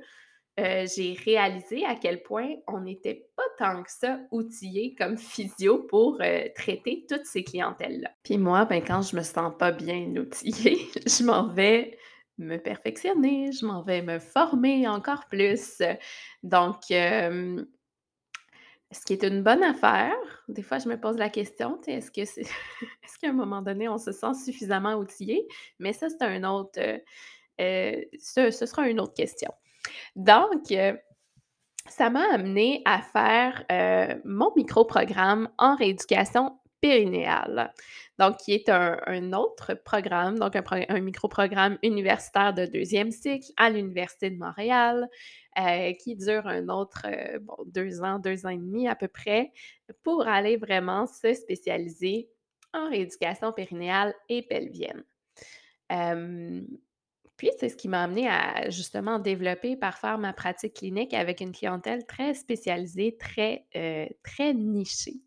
euh, 0.60 0.86
j'ai 0.94 1.14
réalisé 1.24 1.84
à 1.86 1.94
quel 1.94 2.22
point 2.22 2.56
on 2.66 2.80
n'était 2.80 3.26
pas 3.36 3.42
tant 3.58 3.82
que 3.82 3.90
ça 3.90 4.20
outillé 4.30 4.94
comme 4.94 5.16
physio 5.18 5.78
pour 5.78 6.18
euh, 6.20 6.44
traiter 6.54 7.06
toutes 7.08 7.24
ces 7.24 7.42
clientèles-là. 7.42 8.10
Puis 8.22 8.38
moi, 8.38 8.64
ben, 8.64 8.82
quand 8.82 9.02
je 9.02 9.16
me 9.16 9.22
sens 9.22 9.52
pas 9.58 9.72
bien 9.72 10.14
outillée, 10.16 10.78
je 11.06 11.24
m'en 11.24 11.48
vais 11.48 11.96
me 12.38 12.56
perfectionner, 12.56 13.52
je 13.52 13.64
m'en 13.64 13.82
vais 13.82 14.02
me 14.02 14.18
former 14.18 14.88
encore 14.88 15.26
plus. 15.26 15.82
Donc, 16.42 16.90
ce 18.92 19.04
qui 19.06 19.12
est 19.14 19.24
une 19.24 19.42
bonne 19.42 19.62
affaire, 19.62 20.14
des 20.48 20.62
fois 20.62 20.78
je 20.78 20.88
me 20.88 21.00
pose 21.00 21.16
la 21.16 21.30
question, 21.30 21.80
est-ce 21.86 22.10
que 22.10 22.24
c'est 22.24 22.42
est-ce 23.04 23.18
qu'à 23.18 23.28
un 23.28 23.32
moment 23.32 23.62
donné 23.62 23.88
on 23.88 23.98
se 23.98 24.12
sent 24.12 24.34
suffisamment 24.44 24.94
outillé? 24.94 25.46
Mais 25.78 25.92
ça, 25.92 26.08
c'est 26.08 26.22
un 26.22 26.44
autre. 26.44 26.80
Euh, 27.60 28.02
ce 28.18 28.50
sera 28.50 28.88
une 28.88 29.00
autre 29.00 29.14
question. 29.14 29.52
Donc, 30.16 30.70
euh, 30.70 30.96
ça 31.88 32.10
m'a 32.10 32.32
amené 32.32 32.82
à 32.84 33.02
faire 33.02 33.64
euh, 33.72 34.14
mon 34.24 34.52
micro-programme 34.56 35.48
en 35.58 35.76
rééducation 35.76 36.58
périnéale. 36.80 37.72
Donc, 38.18 38.36
qui 38.38 38.52
est 38.52 38.68
un, 38.68 39.32
autre 39.32 39.74
programme, 39.74 40.38
donc 40.38 40.54
un, 40.56 41.00
micro-programme 41.00 41.78
universitaire 41.82 42.52
de 42.52 42.66
deuxième 42.66 43.10
cycle 43.10 43.46
à 43.56 43.70
l'Université 43.70 44.30
de 44.30 44.38
Montréal, 44.38 45.08
euh, 45.58 45.92
qui 45.94 46.16
dure 46.16 46.46
un 46.46 46.68
autre 46.68 47.06
deux 47.66 48.02
ans, 48.02 48.18
deux 48.18 48.46
ans 48.46 48.50
et 48.50 48.56
demi 48.56 48.88
à 48.88 48.96
peu 48.96 49.08
près, 49.08 49.52
pour 50.02 50.26
aller 50.26 50.56
vraiment 50.56 51.06
se 51.06 51.34
spécialiser 51.34 52.28
en 52.74 52.88
rééducation 52.88 53.52
périnéale 53.52 54.14
et 54.28 54.42
pelvienne. 54.42 55.04
C'est 57.58 57.68
ce 57.68 57.76
qui 57.76 57.88
m'a 57.88 58.02
amené 58.02 58.28
à 58.28 58.70
justement 58.70 59.18
développer 59.18 59.76
par 59.76 59.98
faire 59.98 60.18
ma 60.18 60.32
pratique 60.32 60.74
clinique 60.74 61.14
avec 61.14 61.40
une 61.40 61.52
clientèle 61.52 62.06
très 62.06 62.34
spécialisée, 62.34 63.16
très, 63.18 63.66
euh, 63.76 64.06
nichée. 64.54 65.20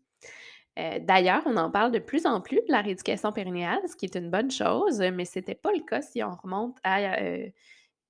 Euh, 0.78 0.98
d'ailleurs, 1.00 1.42
on 1.46 1.56
en 1.56 1.70
parle 1.70 1.90
de 1.90 1.98
plus 1.98 2.26
en 2.26 2.40
plus 2.40 2.60
de 2.66 2.72
la 2.72 2.82
rééducation 2.82 3.32
périnéale, 3.32 3.80
ce 3.88 3.96
qui 3.96 4.04
est 4.04 4.14
une 4.14 4.30
bonne 4.30 4.50
chose, 4.50 5.00
mais 5.00 5.24
ce 5.24 5.38
n'était 5.38 5.54
pas 5.54 5.72
le 5.72 5.80
cas 5.80 6.02
si 6.02 6.22
on 6.22 6.34
remonte 6.34 6.76
à 6.84 7.22
euh, 7.22 7.48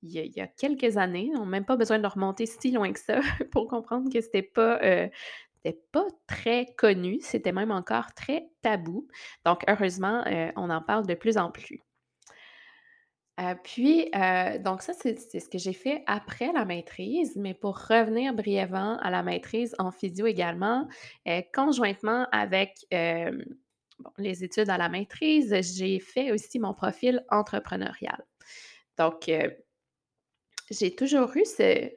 il, 0.02 0.10
y 0.10 0.40
a, 0.40 0.46
quelques 0.46 0.96
années. 0.96 1.30
On 1.36 1.40
n'a 1.40 1.46
même 1.46 1.64
pas 1.64 1.76
besoin 1.76 1.98
de 1.98 2.06
remonter 2.06 2.46
si 2.46 2.72
loin 2.72 2.92
que 2.92 3.00
ça 3.00 3.20
pour 3.52 3.68
comprendre 3.68 4.12
que 4.12 4.20
ce 4.20 4.26
n'était 4.26 4.42
pas 5.92 6.06
très 6.26 6.66
connu, 6.76 7.18
c'était 7.20 7.52
même 7.52 7.70
encore 7.70 8.14
très 8.14 8.48
tabou. 8.62 9.06
Donc, 9.44 9.62
heureusement, 9.68 10.24
on 10.56 10.70
en 10.70 10.82
parle 10.82 11.06
de 11.06 11.14
plus 11.14 11.38
en 11.38 11.50
plus. 11.50 11.80
Euh, 13.38 13.54
puis, 13.62 14.08
euh, 14.14 14.58
donc 14.58 14.80
ça, 14.80 14.94
c'est 14.94 15.18
ce 15.18 15.48
que 15.48 15.58
j'ai 15.58 15.74
fait 15.74 16.02
après 16.06 16.52
la 16.52 16.64
maîtrise, 16.64 17.36
mais 17.36 17.52
pour 17.52 17.78
revenir 17.78 18.32
brièvement 18.32 18.98
à 19.00 19.10
la 19.10 19.22
maîtrise 19.22 19.74
en 19.78 19.90
physio 19.90 20.26
également, 20.26 20.88
euh, 21.28 21.42
conjointement 21.52 22.26
avec 22.32 22.86
les 24.18 24.44
études 24.44 24.70
à 24.70 24.78
la 24.78 24.88
maîtrise, 24.88 25.54
j'ai 25.76 25.98
fait 26.00 26.32
aussi 26.32 26.58
mon 26.58 26.74
profil 26.74 27.24
entrepreneurial. 27.30 28.24
Donc, 28.98 29.30
j'ai 30.70 30.94
toujours 30.94 31.36
eu 31.36 31.44
ce, 31.44 31.90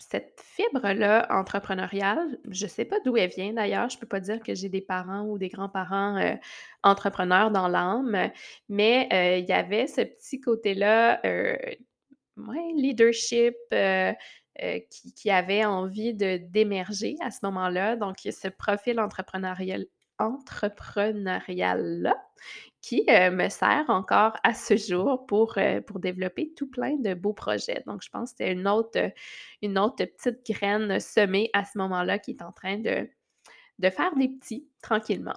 cette 0.00 0.40
fibre-là 0.42 1.26
entrepreneuriale, 1.30 2.38
je 2.48 2.64
ne 2.64 2.70
sais 2.70 2.84
pas 2.84 2.96
d'où 3.04 3.16
elle 3.16 3.30
vient 3.30 3.52
d'ailleurs, 3.52 3.88
je 3.90 3.96
ne 3.96 4.00
peux 4.00 4.06
pas 4.06 4.20
dire 4.20 4.40
que 4.40 4.54
j'ai 4.54 4.68
des 4.68 4.80
parents 4.80 5.26
ou 5.26 5.38
des 5.38 5.48
grands-parents 5.48 6.16
euh, 6.16 6.34
entrepreneurs 6.82 7.50
dans 7.50 7.68
l'âme, 7.68 8.30
mais 8.68 9.08
euh, 9.12 9.36
il 9.38 9.44
y 9.44 9.52
avait 9.52 9.86
ce 9.86 10.00
petit 10.00 10.40
côté-là, 10.40 11.20
euh, 11.26 11.56
leadership, 12.74 13.54
qui, 15.16 15.30
avait 15.30 15.64
envie 15.64 16.14
de 16.14 16.38
d'émerger 16.38 17.16
à 17.20 17.30
ce 17.30 17.38
moment-là. 17.44 17.96
Donc, 17.96 18.16
ce 18.18 18.48
profil 18.48 19.00
entrepreneurial, 19.00 19.86
entrepreneurial-là 20.18 22.16
qui 22.82 23.04
euh, 23.10 23.30
me 23.30 23.48
sert 23.48 23.84
encore 23.88 24.32
à 24.42 24.54
ce 24.54 24.76
jour 24.76 25.26
pour, 25.26 25.58
euh, 25.58 25.80
pour 25.80 26.00
développer 26.00 26.52
tout 26.56 26.68
plein 26.68 26.96
de 26.96 27.14
beaux 27.14 27.32
projets. 27.32 27.82
Donc, 27.86 28.02
je 28.02 28.08
pense 28.08 28.30
que 28.30 28.38
c'est 28.38 28.52
une 28.52 28.66
autre, 28.66 28.98
euh, 28.98 29.10
une 29.62 29.78
autre 29.78 30.04
petite 30.04 30.44
graine 30.46 30.98
semée 31.00 31.50
à 31.52 31.64
ce 31.64 31.76
moment-là 31.78 32.18
qui 32.18 32.32
est 32.32 32.42
en 32.42 32.52
train 32.52 32.78
de, 32.78 33.08
de 33.78 33.90
faire 33.90 34.14
des 34.16 34.28
petits 34.28 34.68
tranquillement. 34.82 35.36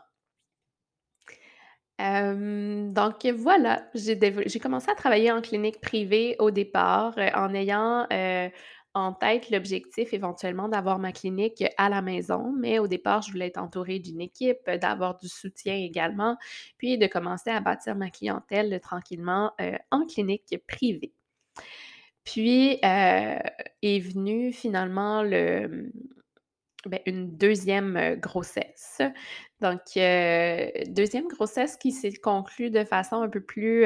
donc 2.00 3.26
voilà, 3.26 3.90
j'ai 3.94 4.60
commencé 4.60 4.90
à 4.90 4.96
travailler 4.96 5.32
en 5.32 5.42
clinique 5.42 5.80
privée 5.80 6.36
au 6.40 6.52
départ 6.52 7.16
en 7.36 7.54
ayant 7.54 8.08
en 8.94 9.14
tête 9.14 9.50
l'objectif 9.50 10.14
éventuellement 10.14 10.70
d'avoir 10.70 11.00
ma 11.00 11.12
clinique 11.12 11.64
à 11.78 11.90
la 11.90 12.02
maison, 12.02 12.54
mais 12.58 12.80
au 12.80 12.88
départ, 12.88 13.24
je 13.24 13.32
voulais 13.32 13.48
être 13.48 13.58
entourée 13.58 14.00
d'une 14.00 14.22
équipe, 14.22 14.70
d'avoir 14.70 15.18
du 15.18 15.28
soutien 15.28 15.76
également, 15.76 16.38
puis 16.78 16.98
de 16.98 17.08
commencer 17.08 17.50
à 17.50 17.60
bâtir 17.60 17.96
ma 17.96 18.10
clientèle 18.10 18.80
tranquillement 18.82 19.52
euh, 19.62 19.78
en 19.92 20.06
clinique 20.06 20.56
privée. 20.68 21.14
Puis 22.24 22.80
euh, 22.86 23.40
est 23.82 24.00
venue 24.00 24.54
finalement 24.54 25.24
le, 25.24 25.92
ben, 26.86 27.00
une 27.06 27.36
deuxième 27.36 27.98
euh, 27.98 28.16
grossesse. 28.16 29.02
Donc, 29.60 29.80
deuxième 29.96 31.28
grossesse 31.30 31.78
qui 31.78 31.92
s'est 31.92 32.14
conclue 32.14 32.70
de 32.70 32.84
façon 32.84 33.22
un 33.22 33.30
peu 33.30 33.40
plus 33.42 33.86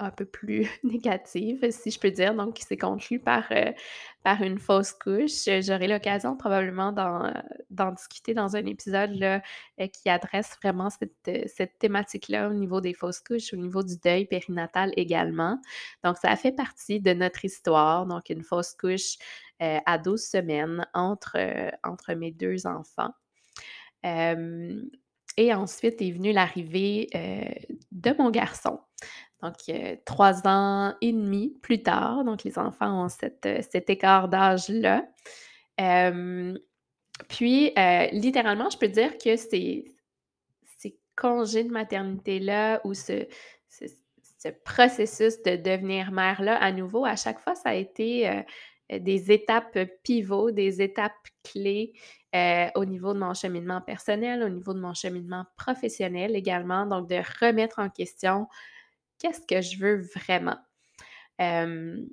un 0.00 0.10
peu 0.10 0.24
plus 0.24 0.68
négative, 0.84 1.70
si 1.70 1.90
je 1.90 1.98
peux 1.98 2.10
dire, 2.10 2.34
donc 2.34 2.54
qui 2.54 2.62
s'est 2.62 2.76
conclue 2.76 3.18
par, 3.18 3.44
heu, 3.50 3.72
par 4.22 4.42
une 4.42 4.58
fausse 4.58 4.92
couche. 4.92 5.44
J'aurai 5.60 5.88
l'occasion 5.88 6.36
probablement 6.36 6.92
d'en, 6.92 7.26
heu, 7.26 7.34
d'en 7.70 7.92
discuter 7.92 8.34
dans 8.34 8.56
un 8.56 8.64
épisode 8.66 9.10
là, 9.14 9.42
qui 9.88 10.08
adresse 10.08 10.56
vraiment 10.62 10.90
cette, 10.90 11.48
cette 11.48 11.78
thématique-là 11.78 12.48
au 12.48 12.54
niveau 12.54 12.80
des 12.80 12.94
fausses 12.94 13.20
couches, 13.20 13.52
au 13.52 13.56
niveau 13.56 13.82
du 13.82 13.96
deuil 13.98 14.26
périnatal 14.26 14.92
également. 14.96 15.58
Donc 16.04 16.16
ça 16.18 16.34
fait 16.36 16.52
partie 16.52 17.00
de 17.00 17.12
notre 17.12 17.44
histoire, 17.44 18.06
donc 18.06 18.30
une 18.30 18.42
fausse 18.42 18.74
couche, 18.74 19.16
à 19.60 19.98
12 19.98 20.22
semaines 20.24 20.86
entre, 20.94 21.36
entre 21.82 22.14
mes 22.14 22.30
2 22.30 22.66
enfants. 22.68 23.10
Et 24.04 25.54
ensuite 25.54 26.00
est 26.02 26.10
venue 26.12 26.32
l'arrivée, 26.32 27.08
de 27.92 28.14
mon 28.18 28.30
garçon. 28.30 28.80
Donc, 29.42 29.54
heu, 29.70 29.98
3 30.06 30.46
ans 30.48 30.94
et 31.00 31.12
demi 31.12 31.54
plus 31.62 31.82
tard, 31.82 32.24
donc 32.24 32.44
les 32.44 32.58
enfants 32.58 33.04
ont 33.04 33.08
cet, 33.08 33.46
heu, 33.46 33.58
cet 33.70 33.90
écart 33.90 34.28
d'âge-là. 34.28 35.04
Hem, 35.78 36.58
puis, 37.28 37.72
littéralement, 38.12 38.70
je 38.70 38.78
peux 38.78 38.88
dire 38.88 39.18
que 39.18 39.36
ces 39.36 39.86
ces 40.78 40.98
congés 41.16 41.64
de 41.64 41.70
maternité-là 41.72 42.80
ou 42.84 42.94
ce 42.94 43.26
ce 43.68 43.86
ce 44.40 44.48
processus 44.64 45.42
de 45.44 45.56
devenir 45.56 46.12
mère-là, 46.12 46.56
à 46.62 46.72
nouveau, 46.72 47.04
à 47.06 47.16
chaque 47.16 47.40
fois, 47.40 47.54
ça 47.56 47.70
a 47.70 47.74
été, 47.74 48.30
des 48.90 49.32
étapes 49.32 49.78
pivots, 50.04 50.50
des 50.52 50.82
étapes 50.82 51.12
clés, 51.44 51.94
au 52.76 52.84
niveau 52.86 53.14
de 53.14 53.20
mon 53.20 53.34
cheminement 53.34 53.80
personnel, 53.82 54.42
au 54.44 54.48
niveau 54.50 54.74
de 54.74 54.80
mon 54.80 54.94
cheminement 54.94 55.46
professionnel 55.58 56.36
également. 56.36 56.86
Donc 56.86 57.08
de 57.08 57.16
remettre 57.44 57.80
en 57.80 57.90
question 57.90 58.48
Qu'est-ce 59.18 59.40
que 59.46 59.60
je 59.60 59.78
veux 59.78 60.02
vraiment? 60.14 60.58
Hem, 61.38 62.08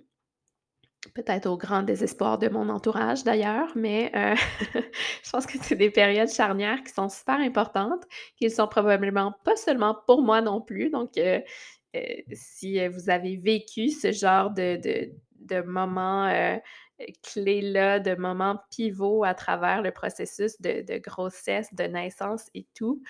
peut-être 1.13 1.45
au 1.47 1.57
grand 1.57 1.83
désespoir 1.83 2.39
de 2.39 2.49
mon 2.49 2.67
entourage 2.69 3.23
d'ailleurs, 3.23 3.71
mais 3.75 4.11
heu, 4.15 4.35
je 5.23 5.29
pense 5.31 5.45
que 5.45 5.57
c'est 5.61 5.75
des 5.75 5.91
périodes 5.91 6.29
charnières 6.29 6.81
qui 6.83 6.91
sont 6.93 7.09
super 7.09 7.39
importantes, 7.39 8.03
qui 8.37 8.49
sont 8.49 8.67
probablement 8.67 9.33
pas 9.43 9.55
seulement 9.55 9.95
pour 10.07 10.21
moi 10.23 10.41
non 10.41 10.61
plus. 10.61 10.89
Donc 10.89 11.11
heu, 11.17 11.41
si, 12.33 12.85
vous 12.87 13.09
avez 13.09 13.37
vécu 13.37 13.89
ce 13.89 14.11
genre 14.11 14.51
de 14.51 14.77
de 14.81 15.11
de 15.39 15.61
moments, 15.61 16.27
clés-là, 17.21 17.99
de 17.99 18.15
moments 18.15 18.59
pivots 18.71 19.23
à 19.23 19.35
travers 19.35 19.83
le 19.83 19.91
processus 19.91 20.59
de 20.61 20.97
grossesse, 20.97 21.71
de 21.73 21.83
naissance 21.83 22.49
et 22.55 22.65
tout, 22.73 23.01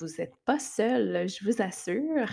vous 0.00 0.06
n'êtes 0.18 0.34
pas 0.44 0.58
seul, 0.58 1.28
je 1.28 1.44
vous 1.44 1.62
assure. 1.62 2.28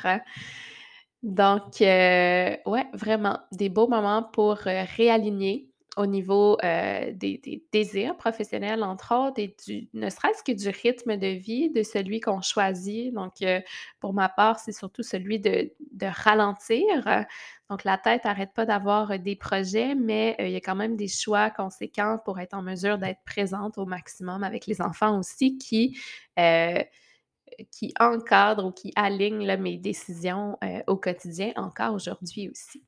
Donc, 1.24 1.82
heu, 1.82 2.58
ouais, 2.66 2.86
vraiment 2.94 3.40
des 3.54 3.70
beaux 3.70 3.88
moments 3.88 4.24
pour, 4.24 4.60
heu, 4.68 4.84
réaligner 4.98 5.70
au 5.98 6.06
niveau, 6.08 6.58
heu, 6.64 7.12
des 7.14 7.64
désirs 7.72 8.18
professionnels, 8.18 8.84
entre 8.84 9.14
autres 9.16 9.40
et 9.40 9.56
du 9.68 9.88
ne 9.94 10.10
serait-ce 10.10 10.44
que 10.44 10.52
du 10.52 10.70
rythme 10.70 11.18
de 11.18 11.28
vie, 11.28 11.70
de 11.70 11.84
celui 11.84 12.20
qu'on 12.20 12.42
choisit. 12.42 13.14
Donc, 13.14 13.34
heu, 13.44 13.62
pour 14.02 14.14
ma 14.14 14.28
part, 14.30 14.60
c'est 14.60 14.72
surtout 14.74 15.04
celui 15.04 15.40
de 15.40 15.72
de 15.94 16.08
ralentir. 16.08 16.84
Donc 17.70 17.84
la 17.86 17.98
tête 17.98 18.26
arrête 18.26 18.52
pas 18.54 18.66
d'avoir, 18.66 19.18
des 19.20 19.36
projets, 19.38 19.96
mais, 19.96 20.36
il 20.40 20.50
y 20.52 20.56
a 20.58 20.62
quand 20.62 20.76
même 20.76 20.96
des 20.98 21.08
choix 21.08 21.50
conséquents 21.52 22.18
pour 22.26 22.40
être 22.40 22.54
en 22.56 22.62
mesure 22.64 22.98
d'être 22.98 23.22
présente 23.26 23.78
au 23.78 23.86
maximum 23.86 24.44
avec 24.44 24.68
les 24.68 24.82
enfants 24.82 25.20
aussi 25.20 25.58
qui, 25.58 25.98
qui 27.72 27.94
encadre 28.00 28.66
ou 28.66 28.72
qui 28.72 28.92
aligne 28.96 29.56
mes 29.58 29.78
décisions, 29.78 30.58
heu, 30.64 30.84
au 30.88 30.98
quotidien, 30.98 31.52
encore 31.56 31.94
aujourd'hui 31.96 32.50
aussi. 32.50 32.84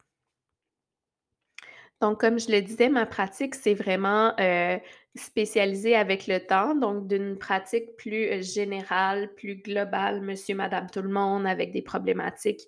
Donc 2.02 2.20
comme 2.20 2.40
je 2.40 2.52
le 2.52 2.62
disais, 2.62 2.90
ma 2.90 3.06
pratique, 3.06 3.56
c'est 3.56 3.74
vraiment, 3.74 4.34
heu, 4.40 4.80
spécialisé 5.16 5.96
avec 5.96 6.28
le 6.28 6.40
temps, 6.46 6.76
donc 6.76 7.08
d'une 7.08 7.38
pratique 7.38 7.96
plus, 7.98 8.26
heu, 8.34 8.42
générale, 8.42 9.34
plus 9.36 9.56
globale, 9.56 10.22
monsieur, 10.22 10.56
madame, 10.56 10.88
tout 10.92 11.02
le 11.02 11.10
monde, 11.10 11.48
avec 11.48 11.72
des 11.72 11.82
problématiques, 11.82 12.62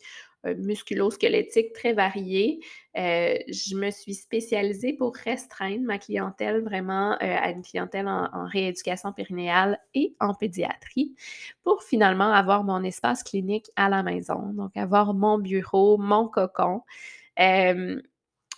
musculo-squelettiques 0.46 1.74
très 1.74 1.94
variées. 1.94 2.60
Heu, 2.98 3.38
je 3.48 3.76
me 3.76 3.92
suis 3.92 4.14
spécialisée 4.16 4.94
pour 4.94 5.16
restreindre 5.16 5.84
ma 5.86 5.98
clientèle 6.00 6.62
vraiment, 6.64 7.14
heu, 7.16 7.18
à 7.22 7.50
une 7.52 7.62
clientèle 7.64 8.08
en 8.08 8.46
rééducation 8.48 9.14
périnéale 9.14 9.80
et 9.94 10.16
en 10.20 10.34
pédiatrie, 10.34 11.16
pour 11.64 11.84
finalement 11.84 12.32
avoir 12.32 12.64
mon 12.64 12.84
espace 12.84 13.24
clinique 13.24 13.70
à 13.76 13.90
la 13.90 14.04
maison, 14.04 14.54
donc 14.54 14.76
avoir 14.78 15.14
mon 15.14 15.38
bureau, 15.40 15.98
mon 15.98 16.28
cocon. 16.28 16.82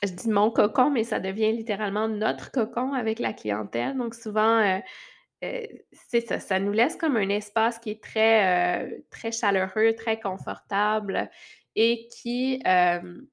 Je 0.03 0.09
dis 0.13 0.29
mon 0.29 0.49
cocon, 0.51 0.89
mais 0.91 1.03
ça 1.03 1.19
devient 1.19 1.51
littéralement 1.51 2.07
notre 2.07 2.51
cocon 2.51 2.93
avec 2.93 3.19
la 3.19 3.33
clientèle. 3.33 3.97
Donc 3.97 4.15
souvent, 4.15 4.79
c'est 5.41 6.21
ça, 6.21 6.39
ça 6.39 6.59
nous 6.59 6.71
laisse 6.71 6.95
comme 6.97 7.17
un 7.17 7.29
espace 7.29 7.79
qui 7.79 7.91
est 7.91 8.03
très, 8.03 9.01
très 9.09 9.31
chaleureux, 9.31 9.93
très 9.95 10.19
confortable 10.19 11.29
et 11.79 12.09
qui, 12.09 12.61
hem, 12.65 13.27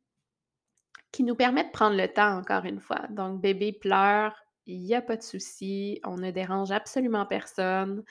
qui 1.12 1.22
nous 1.24 1.34
permet 1.34 1.64
de 1.64 1.70
prendre 1.70 1.96
le 1.96 2.08
temps 2.08 2.38
encore 2.38 2.64
une 2.64 2.80
fois. 2.80 3.06
Donc 3.10 3.40
bébé 3.40 3.72
pleure, 3.72 4.34
il 4.66 4.82
y 4.84 4.94
a 4.94 5.02
pas 5.02 5.16
de 5.16 5.22
souci, 5.22 6.00
on 6.04 6.16
ne 6.16 6.30
dérange 6.30 6.72
absolument 6.72 7.26
personne. 7.26 8.02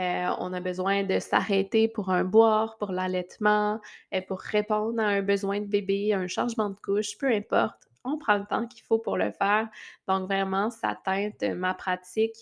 Heu, 0.00 0.34
on 0.40 0.52
a 0.54 0.60
besoin 0.60 1.04
de 1.04 1.18
s'arrêter 1.20 1.88
pour 1.88 2.10
un 2.10 2.24
boire, 2.24 2.78
pour 2.78 2.92
l'allaitement, 2.92 3.80
heu, 4.14 4.22
pour 4.28 4.40
répondre 4.40 5.02
à 5.02 5.06
un 5.08 5.22
besoin 5.22 5.60
de 5.60 5.66
bébé, 5.66 6.14
un 6.14 6.28
changement 6.28 6.70
de 6.70 6.80
couche, 6.80 7.18
peu 7.18 7.28
importe. 7.32 7.88
On 8.04 8.18
prend 8.18 8.38
le 8.38 8.46
temps 8.46 8.66
qu'il 8.68 8.84
faut 8.84 8.98
pour 8.98 9.18
le 9.18 9.32
faire. 9.32 9.68
Donc 10.08 10.24
vraiment, 10.28 10.70
ça 10.70 10.98
teinte 11.04 11.42
ma 11.44 11.74
pratique, 11.74 12.36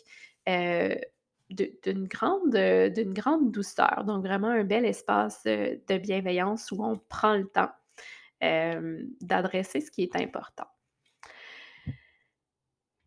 d'une 1.54 2.06
grande, 2.06 2.56
d'une 2.94 3.12
grande 3.12 3.50
douceur. 3.50 4.04
Donc 4.06 4.24
vraiment 4.24 4.48
un 4.48 4.64
bel 4.64 4.84
espace, 4.84 5.42
heu, 5.46 5.80
de 5.88 5.98
bienveillance 5.98 6.70
où 6.72 6.84
on 6.84 6.98
prend 7.08 7.36
le 7.36 7.46
temps, 7.46 7.70
hem, 8.40 9.08
d'adresser 9.20 9.80
ce 9.80 9.90
qui 9.90 10.02
est 10.02 10.16
important. 10.16 10.66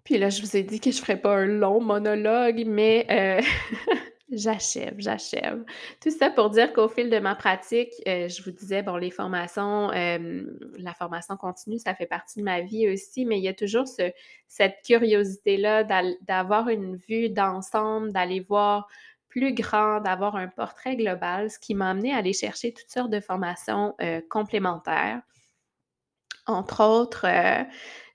Puis 0.03 0.19
là, 0.19 0.29
je 0.29 0.41
vous 0.41 0.55
ai 0.55 0.61
dit 0.61 0.79
que 0.79 0.91
je 0.91 0.99
ferais 0.99 1.19
pas 1.19 1.35
un 1.35 1.47
long 1.47 1.81
monologue, 1.81 2.63
mais 2.67 3.07
j'achève, 4.37 4.95
j'achève. 4.97 5.63
Tout 6.01 6.11
ça 6.11 6.29
pour 6.29 6.49
dire 6.49 6.73
qu'au 6.73 6.87
fil 6.87 7.09
de 7.09 7.19
ma 7.19 7.35
pratique, 7.35 7.91
heu, 8.07 8.27
je 8.29 8.43
vous 8.43 8.51
disais, 8.51 8.83
bon, 8.83 8.97
les 8.97 9.11
formations, 9.11 9.91
hem, 9.91 10.47
la 10.77 10.93
formation 10.93 11.37
continue, 11.37 11.79
ça 11.79 11.95
fait 11.95 12.05
partie 12.05 12.39
de 12.39 12.43
ma 12.43 12.61
vie 12.61 12.89
aussi, 12.89 13.25
mais 13.25 13.37
il 13.39 13.43
y 13.43 13.47
a 13.47 13.53
toujours 13.53 13.87
ce 13.87 14.11
cette 14.47 14.77
curiosité-là 14.85 15.83
d'avoir 16.21 16.69
une 16.69 16.95
vue 16.97 17.29
d'ensemble, 17.29 18.11
d'aller 18.13 18.39
voir 18.41 18.87
plus 19.29 19.53
grand, 19.53 19.99
d'avoir 20.01 20.35
un 20.37 20.47
portrait 20.47 20.95
global, 20.95 21.49
ce 21.51 21.59
qui 21.59 21.75
m'a 21.75 21.89
amenée 21.89 22.13
à 22.13 22.17
aller 22.17 22.33
chercher 22.33 22.73
toutes 22.73 22.89
sortes 22.89 23.09
de 23.11 23.19
formations, 23.19 23.93
heu, 24.01 24.21
complémentaires. 24.29 25.21
Entre 26.47 26.83
autres, 26.83 27.25
heu, 27.27 27.65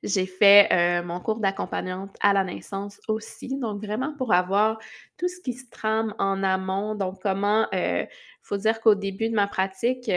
j'ai 0.04 0.26
fait, 0.26 0.68
heu, 0.72 1.04
mon 1.04 1.20
cours 1.20 1.40
d'accompagnante 1.40 2.14
à 2.20 2.32
la 2.32 2.44
naissance 2.44 3.00
aussi, 3.08 3.48
donc 3.58 3.82
vraiment 3.84 4.14
pour 4.16 4.32
avoir 4.32 4.78
tout 5.18 5.28
ce 5.28 5.40
qui 5.42 5.52
se 5.54 5.68
trame 5.70 6.14
en 6.18 6.42
amont. 6.44 6.94
Donc 6.94 7.20
comment, 7.22 7.66
heu, 7.74 8.06
faut 8.42 8.56
dire 8.56 8.80
qu'au 8.80 8.94
début 8.94 9.28
de 9.30 9.34
ma 9.34 9.48
pratique, 9.48 10.10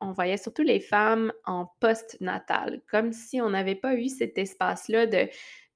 on 0.00 0.12
voyait 0.12 0.36
surtout 0.36 0.62
les 0.62 0.80
femmes 0.80 1.32
en 1.46 1.66
post-natal, 1.80 2.82
comme 2.90 3.12
si 3.12 3.40
on 3.40 3.50
n'avait 3.50 3.74
pas 3.76 3.94
eu 3.94 4.08
cet 4.08 4.36
espace-là 4.38 5.06
de 5.06 5.28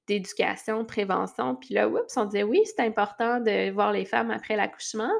d'éducation, 0.07 0.85
prévention. 0.85 1.55
Puis 1.55 1.75
là, 1.75 1.87
oups, 1.87 2.17
on 2.17 2.25
disait: 2.25 2.43
«Oui, 2.43 2.61
c'est 2.65 2.81
important 2.81 3.39
de 3.39 3.71
voir 3.71 3.91
les 3.91 4.05
femmes 4.05 4.31
après 4.31 4.55
l'accouchement», 4.55 5.11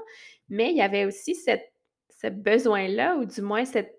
mais 0.49 0.71
il 0.71 0.77
y 0.77 0.81
avait 0.81 1.05
aussi 1.05 1.35
ce 1.35 2.27
besoin-là 2.27 3.17
ou 3.17 3.25
du 3.25 3.41
moins 3.41 3.65
cette 3.65 3.98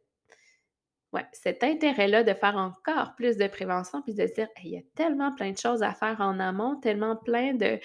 Ouais, 1.13 1.27
cet 1.33 1.65
intérêt-là 1.65 2.23
de 2.23 2.33
faire 2.35 2.57
encore 2.57 3.15
plus 3.17 3.37
de 3.37 3.49
prévention, 3.49 4.01
puis 4.03 4.15
de 4.15 4.25
dire: 4.27 4.47
«Hey, 4.57 4.67
il 4.67 4.71
y 4.75 4.79
a 4.79 4.83
tellement 4.95 5.35
plein 5.35 5.51
de 5.51 5.59
choses 5.59 5.83
à 5.83 5.93
faire 5.93 6.21
en 6.21 6.39
amont, 6.39 6.77
tellement 6.81 7.17
plein 7.17 7.53
de 7.55 7.81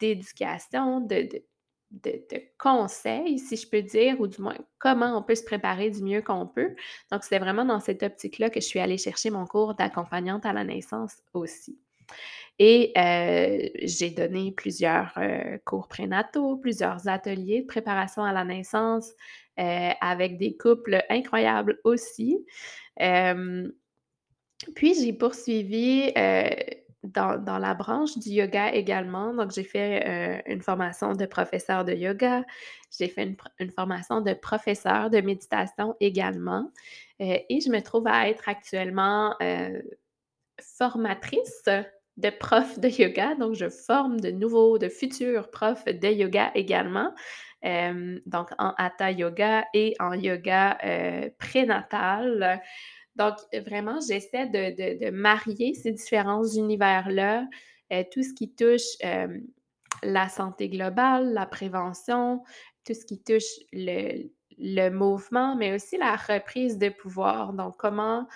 d'éducation, 0.00 1.00
de 1.00 1.28
de 1.92 2.42
conseils, 2.58 3.38
si 3.38 3.56
je 3.56 3.68
peux 3.68 3.82
dire, 3.82 4.18
ou 4.20 4.26
du 4.26 4.40
moins 4.40 4.56
comment 4.78 5.16
on 5.18 5.22
peut 5.22 5.34
se 5.34 5.44
préparer 5.44 5.90
du 5.90 6.02
mieux 6.02 6.22
qu'on 6.22 6.46
peut». 6.46 6.74
Donc 7.12 7.22
c'est 7.24 7.38
vraiment 7.38 7.66
dans 7.66 7.80
cette 7.80 8.02
optique-là 8.02 8.50
que 8.50 8.60
je 8.60 8.66
suis 8.66 8.80
allée 8.80 8.98
chercher 8.98 9.30
mon 9.30 9.46
cours 9.46 9.74
d'accompagnante 9.74 10.46
à 10.46 10.52
la 10.54 10.64
naissance 10.64 11.16
aussi. 11.34 11.78
Et 12.58 12.92
heu, 12.98 13.70
j'ai 13.84 14.10
donné 14.10 14.52
plusieurs, 14.52 15.12
heu, 15.18 15.58
cours 15.64 15.88
prénataux, 15.88 16.56
plusieurs 16.58 17.08
ateliers 17.08 17.62
de 17.62 17.66
préparation 17.66 18.24
à 18.24 18.32
la 18.32 18.44
naissance, 18.44 19.10
heu, 19.60 19.90
avec 20.00 20.38
des 20.38 20.56
couples 20.56 21.02
incroyables 21.10 21.78
aussi. 21.84 22.38
Puis 24.76 24.94
j'ai 24.94 25.12
poursuivi, 25.12 26.12
dans 27.04 27.36
dans 27.42 27.58
la 27.58 27.74
branche 27.74 28.16
du 28.18 28.30
yoga 28.30 28.72
également, 28.74 29.34
donc 29.34 29.50
j'ai 29.52 29.64
fait, 29.64 30.42
une 30.46 30.62
formation 30.62 31.14
de 31.14 31.26
professeur 31.26 31.84
de 31.84 31.92
yoga, 31.94 32.44
j'ai 32.96 33.08
fait 33.08 33.36
une 33.60 33.70
formation 33.70 34.20
de 34.20 34.34
professeur 34.34 35.10
de 35.10 35.20
méditation 35.20 35.96
également, 36.00 36.70
et 37.20 37.46
je 37.64 37.70
me 37.70 37.80
trouve 37.82 38.06
à 38.08 38.28
être 38.28 38.48
actuellement, 38.48 39.34
formatrice 40.78 41.64
de 42.18 42.30
profs 42.30 42.78
de 42.78 42.88
yoga, 42.88 43.34
donc 43.36 43.54
je 43.54 43.68
forme 43.70 44.20
de 44.20 44.30
nouveaux 44.30 44.78
de 44.78 44.88
futurs 44.88 45.50
profs 45.50 45.84
de 45.86 46.08
yoga 46.08 46.50
également, 46.54 47.12
hem, 47.62 48.20
donc 48.26 48.50
en 48.58 48.74
hatha 48.78 49.10
yoga 49.12 49.64
et 49.74 49.94
en 50.00 50.14
yoga, 50.14 50.78
heu, 50.84 51.30
prénatal. 51.38 52.60
Donc 53.16 53.34
vraiment, 53.66 54.00
j'essaie 54.06 54.46
de 54.48 54.70
de 54.76 55.06
de 55.06 55.10
marier 55.10 55.74
ces 55.74 55.92
différents 55.92 56.44
univers-là, 56.46 57.46
heu, 57.92 58.04
tout 58.12 58.22
ce 58.22 58.34
qui 58.34 58.54
touche, 58.54 58.96
la 60.02 60.28
santé 60.28 60.68
globale, 60.68 61.32
la 61.32 61.46
prévention, 61.46 62.42
tout 62.86 62.94
ce 62.94 63.04
qui 63.04 63.22
touche 63.22 63.44
le 63.72 64.30
le 64.58 64.90
mouvement, 64.90 65.56
mais 65.56 65.74
aussi 65.74 65.96
la 65.96 66.14
reprise 66.14 66.78
de 66.78 66.90
pouvoir. 66.90 67.52
Donc 67.54 67.76
comment, 67.78 68.28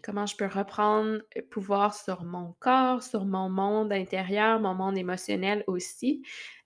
comment 0.00 0.26
je 0.26 0.36
peux 0.36 0.46
reprendre, 0.46 1.20
heu, 1.36 1.42
pouvoir 1.50 1.94
sur 1.94 2.24
mon 2.24 2.54
corps, 2.60 3.02
sur 3.02 3.24
mon 3.24 3.48
monde 3.48 3.92
intérieur, 3.92 4.60
mon 4.60 4.74
monde 4.74 4.96
émotionnel 4.96 5.64
aussi. 5.66 6.22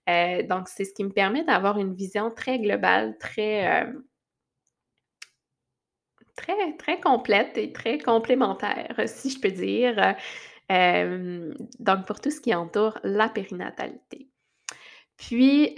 Heu, 0.08 0.44
donc 0.44 0.68
c'est 0.68 0.84
ce 0.84 0.94
qui 0.94 1.04
me 1.04 1.10
permet 1.12 1.44
d'avoir 1.44 1.78
une 1.78 1.94
vision 1.94 2.30
très 2.30 2.58
globale, 2.58 3.16
très, 3.18 3.60
hem 3.60 4.04
très, 6.78 7.00
complète 7.00 7.56
et 7.56 7.72
très 7.72 7.98
complémentaire, 7.98 8.94
si 9.06 9.30
je 9.30 9.40
peux 9.40 9.50
dire, 9.50 10.14
donc 11.80 12.06
pour 12.06 12.20
tout 12.20 12.30
ce 12.30 12.40
qui 12.40 12.54
entoure 12.54 12.98
la 13.02 13.28
périnatalité. 13.28 14.28
Puis, 15.16 15.74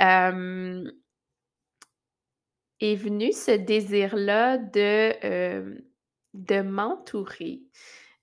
est 2.80 2.94
venu 2.94 3.32
ce 3.32 3.52
désir-là 3.52 4.58
de, 4.58 5.82
de 6.34 6.60
m'entourer, 6.60 7.62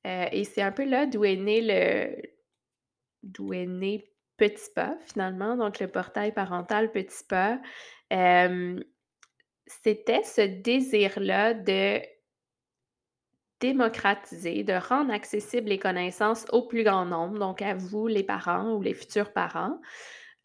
heu 0.06 0.26
et 0.32 0.44
c'est 0.44 0.62
un 0.62 0.72
peu 0.72 0.86
là 0.86 1.06
d'où 1.06 1.26
est 1.26 1.38
né 1.38 1.62
le 1.62 2.22
d'où 3.24 3.54
est 3.54 3.66
né 3.66 4.12
Petit 4.38 4.70
Pas 4.76 4.98
finalement, 5.02 5.56
donc 5.56 5.80
le 5.80 5.88
portail 5.88 6.34
parental 6.34 6.92
Petit 6.92 7.24
Pas. 7.24 7.60
Hem, 8.10 8.84
c'était 9.66 10.24
ce 10.24 10.42
désir-là 10.42 11.54
de 11.54 12.02
démocratiser, 13.62 14.64
de 14.64 14.74
rendre 14.74 15.14
accessibles 15.14 15.70
les 15.70 15.80
connaissances 15.80 16.46
au 16.52 16.68
plus 16.68 16.84
grand 16.84 17.06
nombre, 17.06 17.40
donc 17.40 17.62
à 17.62 17.74
vous 17.74 18.08
les 18.08 18.24
parents 18.24 18.74
ou 18.74 18.82
les 18.82 18.94
futurs 18.94 19.32
parents, 19.32 19.80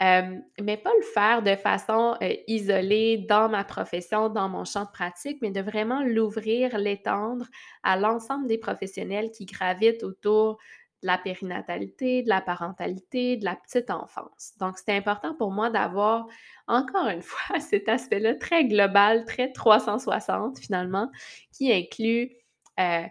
hem, 0.00 0.42
mais 0.62 0.76
pas 0.76 0.90
le 0.98 1.04
faire 1.04 1.42
de 1.42 1.56
façon, 1.56 2.16
heu, 2.22 2.32
isolée 2.48 3.18
dans 3.28 3.48
ma 3.48 3.64
profession, 3.64 4.28
dans 4.28 4.48
mon 4.48 4.64
champ 4.64 4.84
de 4.84 4.90
pratique, 4.90 5.38
mais 5.42 5.50
de 5.50 5.60
vraiment 5.60 6.02
l'ouvrir, 6.02 6.78
l'étendre 6.78 7.46
à 7.82 7.96
l'ensemble 7.96 8.46
des 8.48 8.58
professionnels 8.58 9.30
qui 9.30 9.46
gravitent 9.46 10.02
autour 10.02 10.58
de 11.02 11.06
la 11.06 11.18
périnatalité, 11.18 12.22
de 12.22 12.28
la 12.28 12.40
parentalité, 12.42 13.36
de 13.38 13.44
la 13.44 13.56
petite 13.56 13.90
enfance. 13.90 14.52
Donc 14.58 14.76
c'était 14.78 14.92
important 14.96 15.34
pour 15.34 15.50
moi 15.50 15.70
d'avoir, 15.70 16.26
encore 16.66 17.08
une 17.08 17.22
fois, 17.22 17.60
cet 17.60 17.88
aspect-là 17.88 18.34
très 18.34 18.64
global, 18.66 19.24
très 19.24 19.52
360 19.52 20.58
finalement, 20.58 21.10
qui 21.52 21.72
inclut, 21.72 22.30
heu, 22.78 23.04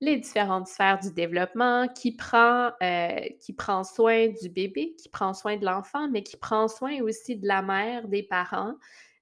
les 0.00 0.16
différentes 0.18 0.68
sphères 0.68 0.98
du 1.00 1.12
développement, 1.12 1.88
qui 1.88 2.12
prend, 2.16 2.68
heu, 2.82 3.20
qui 3.40 3.52
prend 3.52 3.84
soin 3.84 4.28
du 4.28 4.48
bébé, 4.48 4.94
qui 4.98 5.08
prend 5.10 5.34
soin 5.34 5.56
de 5.58 5.64
l'enfant, 5.66 6.08
mais 6.10 6.22
qui 6.22 6.36
prend 6.38 6.68
soin 6.68 7.00
aussi 7.02 7.36
de 7.36 7.46
la 7.46 7.62
mère, 7.62 8.08
des 8.08 8.22
parents, 8.22 8.74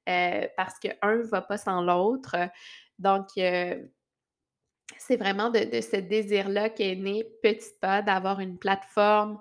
heu, 0.09 0.49
parce 0.57 0.79
qu'un 0.79 1.17
ne 1.17 1.23
va 1.25 1.43
pas 1.43 1.59
sans 1.59 1.83
l'autre. 1.83 2.37
Donc, 2.99 3.27
heu, 3.38 3.91
c'est 4.99 5.17
vraiment 5.17 5.51
de 5.51 5.61
de 5.61 5.81
ce 5.81 5.97
désir-là 5.97 6.71
qu'est 6.71 6.97
né 6.97 7.25
Petit 7.43 7.71
Pas, 7.81 8.03
d'avoir 8.03 8.41
une 8.41 8.59
plateforme, 8.59 9.38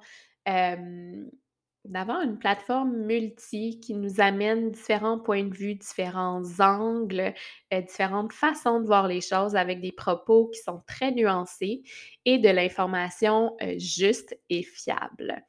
d'avoir 1.87 2.21
une 2.21 2.37
plateforme 2.37 2.95
multi 3.05 3.79
qui 3.79 3.93
nous 3.95 4.19
amène 4.21 4.71
différents 4.71 5.19
points 5.19 5.43
de 5.45 5.53
vue, 5.55 5.75
différents 5.75 6.41
angles, 6.59 7.33
heu, 7.73 7.81
différentes 7.81 8.33
façons 8.33 8.79
de 8.81 8.85
voir 8.87 9.07
les 9.07 9.21
choses 9.21 9.55
avec 9.55 9.81
des 9.81 9.91
propos 9.91 10.47
qui 10.49 10.59
sont 10.61 10.81
très 10.87 11.11
nuancés 11.11 11.83
et 12.25 12.37
de 12.39 12.49
l'information, 12.49 13.55
heu, 13.61 13.77
juste 13.79 14.37
et 14.49 14.63
fiable. 14.63 15.43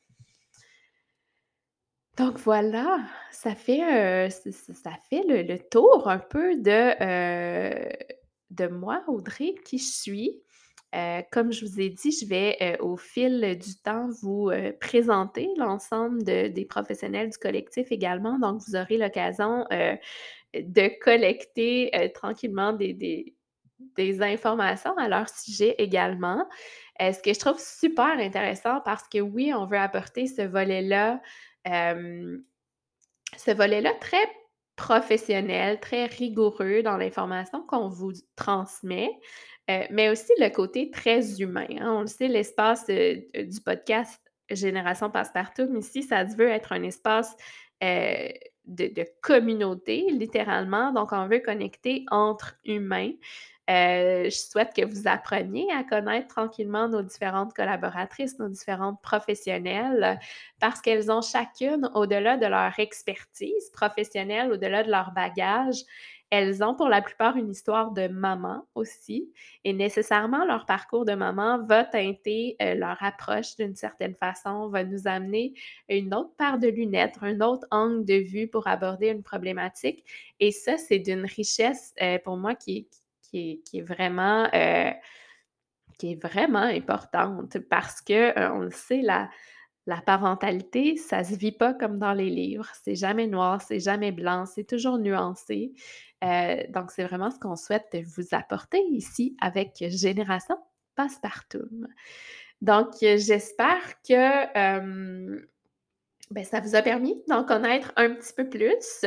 Donc 2.17 2.39
voilà, 2.39 3.01
ça 3.31 3.55
fait, 3.55 3.79
ç 4.31 4.51
ça 4.75 4.93
fait 5.09 5.23
le 5.29 5.43
le 5.43 5.59
tour 5.59 6.09
un 6.09 6.19
peu 6.19 6.57
de, 6.57 6.95
de 8.51 8.67
moi, 8.67 9.05
Audrey, 9.07 9.55
qui 9.65 9.79
je 9.79 9.85
suis. 9.93 10.43
Heu, 10.95 11.23
comme 11.33 11.53
je 11.53 11.67
vous 11.67 11.81
ai 11.81 11.91
dit, 11.91 12.13
je 12.13 12.27
vais, 12.29 12.57
heu, 12.63 12.83
au 12.85 12.97
fil 12.97 13.59
du 13.59 13.77
temps 13.83 14.09
vous, 14.23 14.51
heu, 14.51 14.75
présenter 14.81 15.49
l'ensemble 15.59 16.23
de 16.25 16.49
des 16.49 16.65
professionnels 16.67 17.31
du 17.31 17.39
collectif 17.39 17.93
également. 17.93 18.39
Donc 18.39 18.63
vous 18.67 18.77
aurez 18.77 18.99
l'occasion, 18.99 19.65
de 20.55 21.01
collecter, 21.03 21.91
tranquillement 22.15 22.73
des 22.73 22.95
des 22.95 24.23
informations 24.23 24.97
à 24.99 25.09
leur 25.09 25.29
sujet 25.29 25.75
également. 25.79 26.47
Ce 27.01 27.23
que 27.23 27.33
je 27.35 27.39
trouve 27.39 27.61
super 27.61 28.19
intéressant 28.19 28.81
parce 28.85 29.05
que 29.09 29.21
oui, 29.21 29.53
on 29.55 29.67
veut 29.67 29.79
apporter 29.79 30.27
ce 30.27 30.43
volet-là, 30.43 31.21
ce 31.65 33.53
volet-là 33.53 33.93
très 34.01 34.27
professionnel, 34.79 35.81
très 35.81 36.07
rigoureux 36.07 36.83
dans 36.85 36.97
l'information 36.99 37.63
qu'on 37.69 37.91
vous 37.91 38.13
transmet, 38.37 39.11
heu, 39.71 39.83
mais 39.91 40.11
aussi 40.11 40.33
le 40.41 40.51
côté 40.51 40.91
très 40.91 41.43
humain, 41.43 41.67
hein. 41.81 41.93
On 41.99 42.03
le 42.03 42.09
sait, 42.09 42.29
l'espace, 42.29 42.87
heu, 42.91 43.17
du 43.37 43.61
podcast 43.63 44.23
Génération 44.51 45.11
Passepartout 45.11 45.69
ici, 45.79 46.03
ça 46.05 46.25
veut 46.25 46.49
être 46.49 46.73
un 46.73 46.85
espace, 46.85 47.37
de 47.83 49.05
communauté 49.23 50.07
littéralement, 50.11 50.93
donc 50.93 51.11
on 51.13 51.29
veut 51.29 51.41
connecter 51.41 52.05
entre 52.11 52.57
humains. 52.67 53.13
Heu, 53.69 54.25
je 54.25 54.31
souhaite 54.31 54.73
que 54.75 54.85
vous 54.85 55.07
appreniez 55.09 55.67
à 55.73 55.85
connaître 55.85 56.29
tranquillement 56.29 56.89
nos 56.89 57.03
différentes 57.03 57.53
collaboratrices, 57.55 58.39
nos 58.39 58.49
différentes 58.49 59.01
professionnelles, 59.03 60.19
parce 60.59 60.81
qu'elles 60.81 61.11
ont 61.13 61.21
chacune, 61.21 61.91
au-delà 61.95 62.37
de 62.39 62.47
leur 62.47 62.79
expertise 62.79 63.71
professionnelle, 63.73 64.51
au-delà 64.53 64.85
de 64.85 64.91
leur 64.91 65.13
bagage, 65.13 65.83
elles 66.31 66.63
ont 66.63 66.75
pour 66.75 66.89
la 66.89 67.01
plupart 67.03 67.37
une 67.37 67.51
histoire 67.51 67.91
de 67.93 68.07
maman 68.09 68.67
aussi. 68.75 69.33
Et 69.65 69.73
nécessairement 69.73 70.45
leur 70.45 70.67
parcours 70.67 71.05
de 71.05 71.15
maman 71.15 71.65
va 71.65 71.85
teinter, 71.85 72.57
heu, 72.63 72.75
leur 72.75 73.03
approche 73.03 73.57
d'une 73.57 73.75
certaine 73.77 74.15
façon, 74.15 74.69
va 74.69 74.85
nous 74.85 75.07
amener 75.09 75.55
une 75.89 76.15
autre 76.15 76.35
paire 76.37 76.59
de 76.59 76.69
lunettes, 76.69 77.17
un 77.23 77.41
autre 77.41 77.67
angle 77.71 78.05
de 78.05 78.15
vue 78.15 78.49
pour 78.49 78.67
aborder 78.67 79.09
une 79.09 79.23
problématique. 79.23 80.05
Et 80.41 80.53
ça, 80.53 80.77
c'est 80.77 80.99
d'une 80.99 81.25
richesse, 81.25 81.95
heu, 82.03 82.19
pour 82.25 82.37
moi 82.37 82.55
qui 82.55 82.79
est 82.79 83.08
qui 83.31 83.63
est 83.75 83.83
vraiment, 83.83 84.47
heu, 84.55 84.93
qui 85.99 86.13
est 86.13 86.23
vraiment 86.23 86.61
importante 86.61 87.59
parce 87.71 88.01
que, 88.01 88.31
heu, 88.39 88.53
on 88.53 88.61
le 88.61 88.71
sait, 88.71 89.03
la 89.03 89.29
la 89.87 90.01
parentalité, 90.03 90.97
ça 90.97 91.25
se 91.25 91.35
vit 91.37 91.53
pas 91.53 91.75
comme 91.75 91.99
dans 91.99 92.13
les 92.15 92.31
livres. 92.31 92.69
C'est 92.85 92.95
jamais 92.95 93.27
noir, 93.27 93.63
c'est 93.63 93.81
jamais 93.81 94.13
blanc, 94.13 94.47
c'est 94.47 94.65
toujours 94.65 94.99
nuancé. 94.99 95.75
Heu, 96.25 96.65
donc 96.71 96.91
c'est 96.93 97.05
vraiment 97.05 97.31
ce 97.31 97.39
qu'on 97.41 97.57
souhaite 97.57 97.97
vous 98.17 98.25
apporter 98.33 98.81
ici 98.91 99.37
avec 99.41 99.73
Génération 99.91 100.57
Passepartout. 100.97 101.69
Donc, 102.63 102.89
j'espère 103.01 104.03
que, 104.09 105.39
beh, 106.31 106.45
ça 106.45 106.61
vous 106.61 106.75
a 106.77 106.83
permis 106.83 107.23
d'en 107.29 107.45
connaître 107.45 107.93
un 107.97 108.11
petit 108.15 108.33
peu 108.35 108.49
plus, 108.49 109.05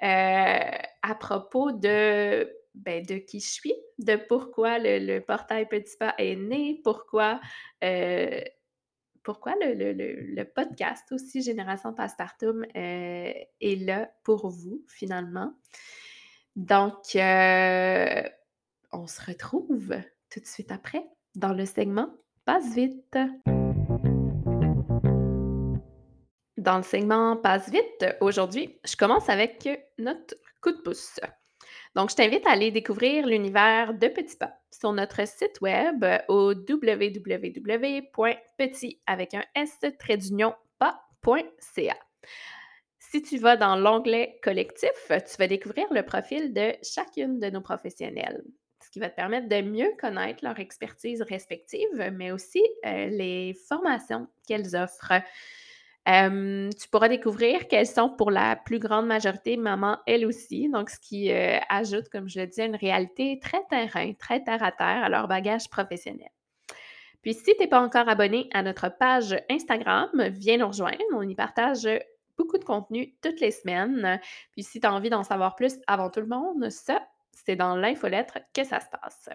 à 0.00 1.14
propos 1.20 1.72
de, 1.72 2.50
beh, 2.74 3.02
de 3.02 3.16
qui 3.16 3.40
je 3.40 3.48
suis, 3.48 3.74
de 3.98 4.16
pourquoi 4.16 4.78
le 4.78 4.98
le 4.98 5.20
portail 5.20 5.68
Petit 5.68 5.96
Pas 5.96 6.14
est 6.18 6.36
né, 6.36 6.80
pourquoi, 6.84 7.40
heu, 7.82 8.42
pourquoi 9.22 9.54
le 9.60 9.74
le 9.74 9.92
le 9.92 10.44
podcast 10.44 11.10
aussi 11.12 11.42
Génération 11.42 11.92
Passepartout, 11.94 12.62
heu, 12.62 12.64
est 12.74 13.84
là 13.84 14.10
pour 14.22 14.48
vous 14.48 14.84
finalement. 14.88 15.54
Donc, 16.56 17.16
heu, 17.16 18.22
on 18.92 19.06
se 19.06 19.24
retrouve 19.26 19.94
tout 20.30 20.40
de 20.40 20.46
suite 20.46 20.70
après 20.70 21.04
dans 21.34 21.52
le 21.52 21.66
segment 21.66 22.14
Passe 22.44 22.74
vite. 22.74 23.18
Dans 26.56 26.76
le 26.76 26.82
segment 26.82 27.36
Passe 27.36 27.68
vite, 27.70 28.06
aujourd'hui, 28.20 28.78
je 28.84 28.96
commence 28.96 29.28
avec 29.28 29.68
notre 29.98 30.34
coup 30.60 30.70
de 30.72 30.80
pouce. 30.82 31.18
Donc, 31.94 32.10
je 32.10 32.16
t'invite 32.16 32.46
à 32.46 32.50
aller 32.50 32.70
découvrir 32.72 33.26
l'univers 33.26 33.94
de 33.94 34.08
Petit 34.08 34.36
Pas 34.36 34.52
sur 34.72 34.92
notre 34.92 35.26
site 35.28 35.60
web 35.60 36.04
au 36.28 36.52
www.petit 36.52 37.00
avec 39.06 39.34
un 39.34 39.44
s 39.54 39.78
pas.ca. 40.78 41.96
Si 42.98 43.22
tu 43.22 43.38
vas 43.38 43.56
dans 43.56 43.76
l'onglet 43.76 44.40
collectif, 44.42 44.90
tu 45.08 45.36
vas 45.38 45.46
découvrir 45.46 45.86
le 45.92 46.02
profil 46.02 46.52
de 46.52 46.72
chacune 46.82 47.38
de 47.38 47.48
nos 47.48 47.60
professionnels, 47.60 48.42
ce 48.82 48.90
qui 48.90 48.98
va 48.98 49.08
te 49.08 49.14
permettre 49.14 49.48
de 49.48 49.62
mieux 49.62 49.92
connaître 50.00 50.44
leur 50.44 50.58
expertise 50.58 51.22
respective, 51.22 52.10
mais 52.12 52.32
aussi 52.32 52.62
euh, 52.84 53.06
les 53.06 53.54
formations 53.68 54.26
qu'elles 54.48 54.74
offrent. 54.74 55.22
Tu 56.06 56.88
pourras 56.90 57.08
découvrir 57.08 57.66
qu'elles 57.66 57.86
sont 57.86 58.10
pour 58.10 58.30
la 58.30 58.56
plus 58.56 58.78
grande 58.78 59.06
majorité 59.06 59.56
mamans 59.56 59.98
elles 60.06 60.26
aussi, 60.26 60.68
donc 60.68 60.90
ce 60.90 60.98
qui 60.98 61.32
euh, 61.32 61.58
ajoute, 61.70 62.08
comme 62.10 62.28
je 62.28 62.40
le 62.40 62.46
disais, 62.46 62.66
une 62.66 62.76
réalité 62.76 63.38
très 63.40 63.64
terrain, 63.70 64.12
très 64.14 64.44
terre 64.44 64.62
à 64.62 64.70
terre 64.70 65.04
à 65.04 65.08
leur 65.08 65.28
bagage 65.28 65.70
professionnel. 65.70 66.28
Puis 67.22 67.32
si 67.32 67.54
tu 67.54 67.56
n'es 67.58 67.68
pas 67.68 67.80
encore 67.80 68.08
abonné 68.08 68.50
à 68.52 68.62
notre 68.62 68.90
page 68.90 69.34
Instagram, 69.48 70.10
viens 70.28 70.58
nous 70.58 70.68
rejoindre. 70.68 71.00
On 71.14 71.26
y 71.26 71.34
partage 71.34 71.88
beaucoup 72.36 72.58
de 72.58 72.64
contenu 72.64 73.14
toutes 73.22 73.40
les 73.40 73.50
semaines. 73.50 74.20
Puis 74.52 74.62
si 74.62 74.78
tu 74.78 74.86
as 74.86 74.92
envie 74.92 75.08
d'en 75.08 75.22
savoir 75.22 75.56
plus 75.56 75.76
avant 75.86 76.10
tout 76.10 76.20
le 76.20 76.26
monde, 76.26 76.68
ça, 76.68 77.02
c'est 77.32 77.56
dans 77.56 77.76
l'infolettre 77.76 78.40
que 78.52 78.62
ça 78.62 78.80
se 78.80 78.88
passe. 78.90 79.30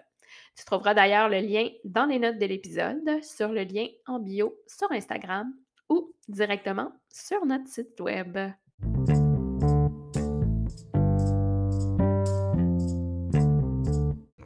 Tu 0.56 0.64
trouveras 0.64 0.94
d'ailleurs 0.94 1.28
le 1.28 1.40
lien 1.40 1.68
dans 1.82 2.06
les 2.06 2.20
notes 2.20 2.38
de 2.38 2.46
l'épisode, 2.46 3.24
sur 3.24 3.48
le 3.48 3.64
lien 3.64 3.88
en 4.06 4.20
bio 4.20 4.56
sur 4.68 4.92
Instagram 4.92 5.52
ou 5.90 6.14
directement 6.28 6.92
sur 7.12 7.44
notre 7.44 7.68
site 7.68 8.00
web. 8.00 8.38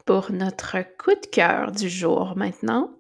Pour 0.07 0.33
notre 0.33 0.83
coup 0.99 1.15
de 1.15 1.27
cœur 1.31 1.73
du 1.73 1.89
jour 1.89 2.35
maintenant, 2.37 2.91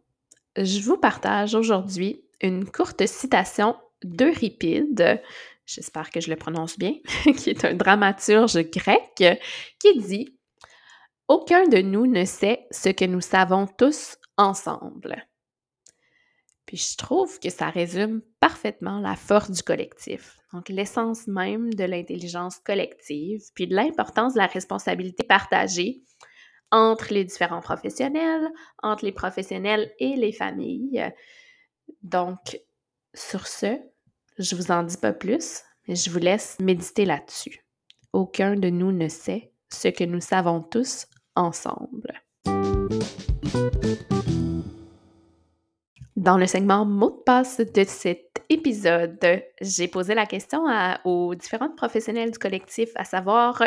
je 0.56 0.80
vous 0.80 0.96
partage 0.96 1.54
aujourd'hui 1.54 2.24
une 2.40 2.70
courte 2.70 3.06
citation 3.06 3.76
d'Euripide, 4.02 5.20
j'espère 5.66 6.10
que 6.10 6.20
je 6.20 6.30
le 6.30 6.36
prononce 6.36 6.78
bien, 6.78 6.94
qui 7.36 7.50
est 7.50 7.64
un 7.64 7.74
dramaturge 7.74 8.58
grec, 8.70 9.40
qui 9.78 9.98
dit 9.98 10.36
Aucun 11.28 11.66
de 11.68 11.78
nous 11.78 12.06
ne 12.06 12.24
sait 12.24 12.66
ce 12.70 12.90
que 12.90 13.06
nous 13.06 13.20
savons 13.22 13.66
tous 13.66 14.16
ensemble. 14.36 15.26
Je 16.74 16.96
trouve 16.96 17.38
que 17.38 17.50
ça 17.50 17.70
résume 17.70 18.20
parfaitement 18.40 18.98
la 18.98 19.14
force 19.14 19.48
du 19.52 19.62
collectif, 19.62 20.40
donc 20.52 20.68
l'essence 20.68 21.28
même 21.28 21.72
de 21.72 21.84
l'intelligence 21.84 22.58
collective, 22.58 23.42
puis 23.54 23.68
de 23.68 23.76
l'importance 23.76 24.34
de 24.34 24.38
la 24.38 24.48
responsabilité 24.48 25.22
partagée 25.22 26.02
entre 26.72 27.14
les 27.14 27.24
différents 27.24 27.60
professionnels, 27.60 28.50
entre 28.82 29.04
les 29.04 29.12
professionnels 29.12 29.92
et 30.00 30.16
les 30.16 30.32
familles. 30.32 31.12
Donc, 32.02 32.58
sur 33.14 33.46
ce, 33.46 33.78
je 34.38 34.56
vous 34.56 34.72
en 34.72 34.82
dis 34.82 34.96
pas 34.96 35.12
plus, 35.12 35.60
mais 35.86 35.94
je 35.94 36.10
vous 36.10 36.18
laisse 36.18 36.58
méditer 36.58 37.04
là-dessus. 37.04 37.64
Aucun 38.12 38.56
de 38.56 38.68
nous 38.68 38.90
ne 38.90 39.06
sait 39.06 39.52
ce 39.72 39.86
que 39.86 40.02
nous 40.02 40.20
savons 40.20 40.60
tous 40.60 41.06
ensemble. 41.36 42.23
Dans 46.24 46.38
le 46.38 46.46
segment 46.46 46.86
mot 46.86 47.10
de 47.10 47.22
passe 47.22 47.60
de 47.60 47.84
cet 47.84 48.42
épisode, 48.48 49.42
j'ai 49.60 49.88
posé 49.88 50.14
la 50.14 50.24
question 50.24 50.64
aux 51.04 51.34
différents 51.34 51.68
professionnels 51.68 52.30
du 52.30 52.38
collectif, 52.38 52.88
à 52.94 53.04
savoir 53.04 53.62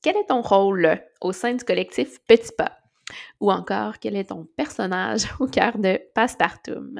quel 0.00 0.16
est 0.16 0.26
ton 0.28 0.40
rôle 0.40 1.02
au 1.20 1.32
sein 1.32 1.54
du 1.54 1.64
collectif 1.64 2.20
Petit 2.28 2.52
Pas? 2.56 2.78
Ou 3.40 3.50
encore, 3.50 3.98
quel 3.98 4.14
est 4.14 4.26
ton 4.28 4.46
personnage 4.56 5.22
au 5.40 5.48
cœur 5.48 5.76
de 5.76 6.00
Passepartout? 6.14 6.94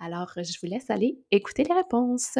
Alors, 0.00 0.30
je 0.36 0.58
vous 0.60 0.70
laisse 0.70 0.90
aller 0.90 1.18
écouter 1.30 1.64
les 1.64 1.74
réponses. 1.74 2.36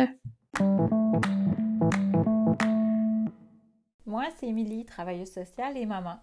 Moi, 4.05 4.25
c'est 4.39 4.49
Émilie, 4.49 4.85
travailleuse 4.85 5.33
sociale 5.33 5.79
et 5.79 5.87
maman. 5.87 6.19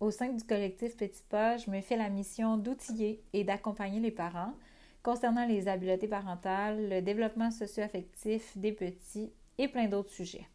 Au 0.00 0.10
sein 0.10 0.30
du 0.30 0.42
collectif 0.42 0.96
Petit 0.96 1.22
Pas, 1.30 1.58
je 1.58 1.70
me 1.70 1.80
fais 1.80 1.96
la 1.96 2.08
mission 2.08 2.56
d'outiller 2.56 3.22
et 3.32 3.44
d'accompagner 3.44 4.00
les 4.00 4.10
parents 4.10 4.54
concernant 5.02 5.46
les 5.46 5.68
habiletés 5.68 6.08
parentales, 6.08 6.88
le 6.88 7.02
développement 7.02 7.50
socio-affectif 7.50 8.56
des 8.56 8.72
petits 8.72 9.32
et 9.58 9.68
plein 9.68 9.88
d'autres 9.88 10.10
sujets. 10.10 10.46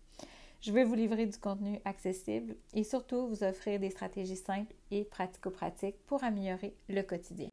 Je 0.61 0.71
veux 0.71 0.83
vous 0.83 0.95
livrer 0.95 1.25
du 1.25 1.37
contenu 1.37 1.79
accessible 1.85 2.55
et 2.73 2.83
surtout 2.83 3.27
vous 3.27 3.43
offrir 3.43 3.79
des 3.79 3.91
stratégies 3.91 4.35
simples 4.35 4.73
et 4.89 5.03
pratico-pratiques 5.03 6.03
pour 6.07 6.23
améliorer 6.23 6.73
le 6.89 7.01
quotidien. 7.03 7.49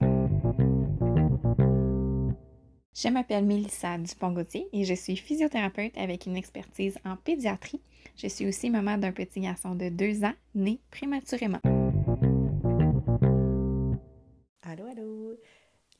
Je 2.96 3.08
m'appelle 3.08 3.44
Mélissa 3.44 3.98
Dupont-Gauthier 3.98 4.68
et 4.72 4.84
je 4.84 4.94
suis 4.94 5.16
physiothérapeute 5.16 5.98
avec 5.98 6.26
une 6.26 6.36
expertise 6.36 6.96
en 7.04 7.16
pédiatrie. 7.16 7.82
Je 8.16 8.28
suis 8.28 8.46
aussi 8.46 8.70
maman 8.70 8.96
d'un 8.96 9.12
petit 9.12 9.40
garçon 9.40 9.74
de 9.74 9.88
deux 9.88 10.24
ans 10.24 10.34
né 10.54 10.80
prématurément. 10.90 11.60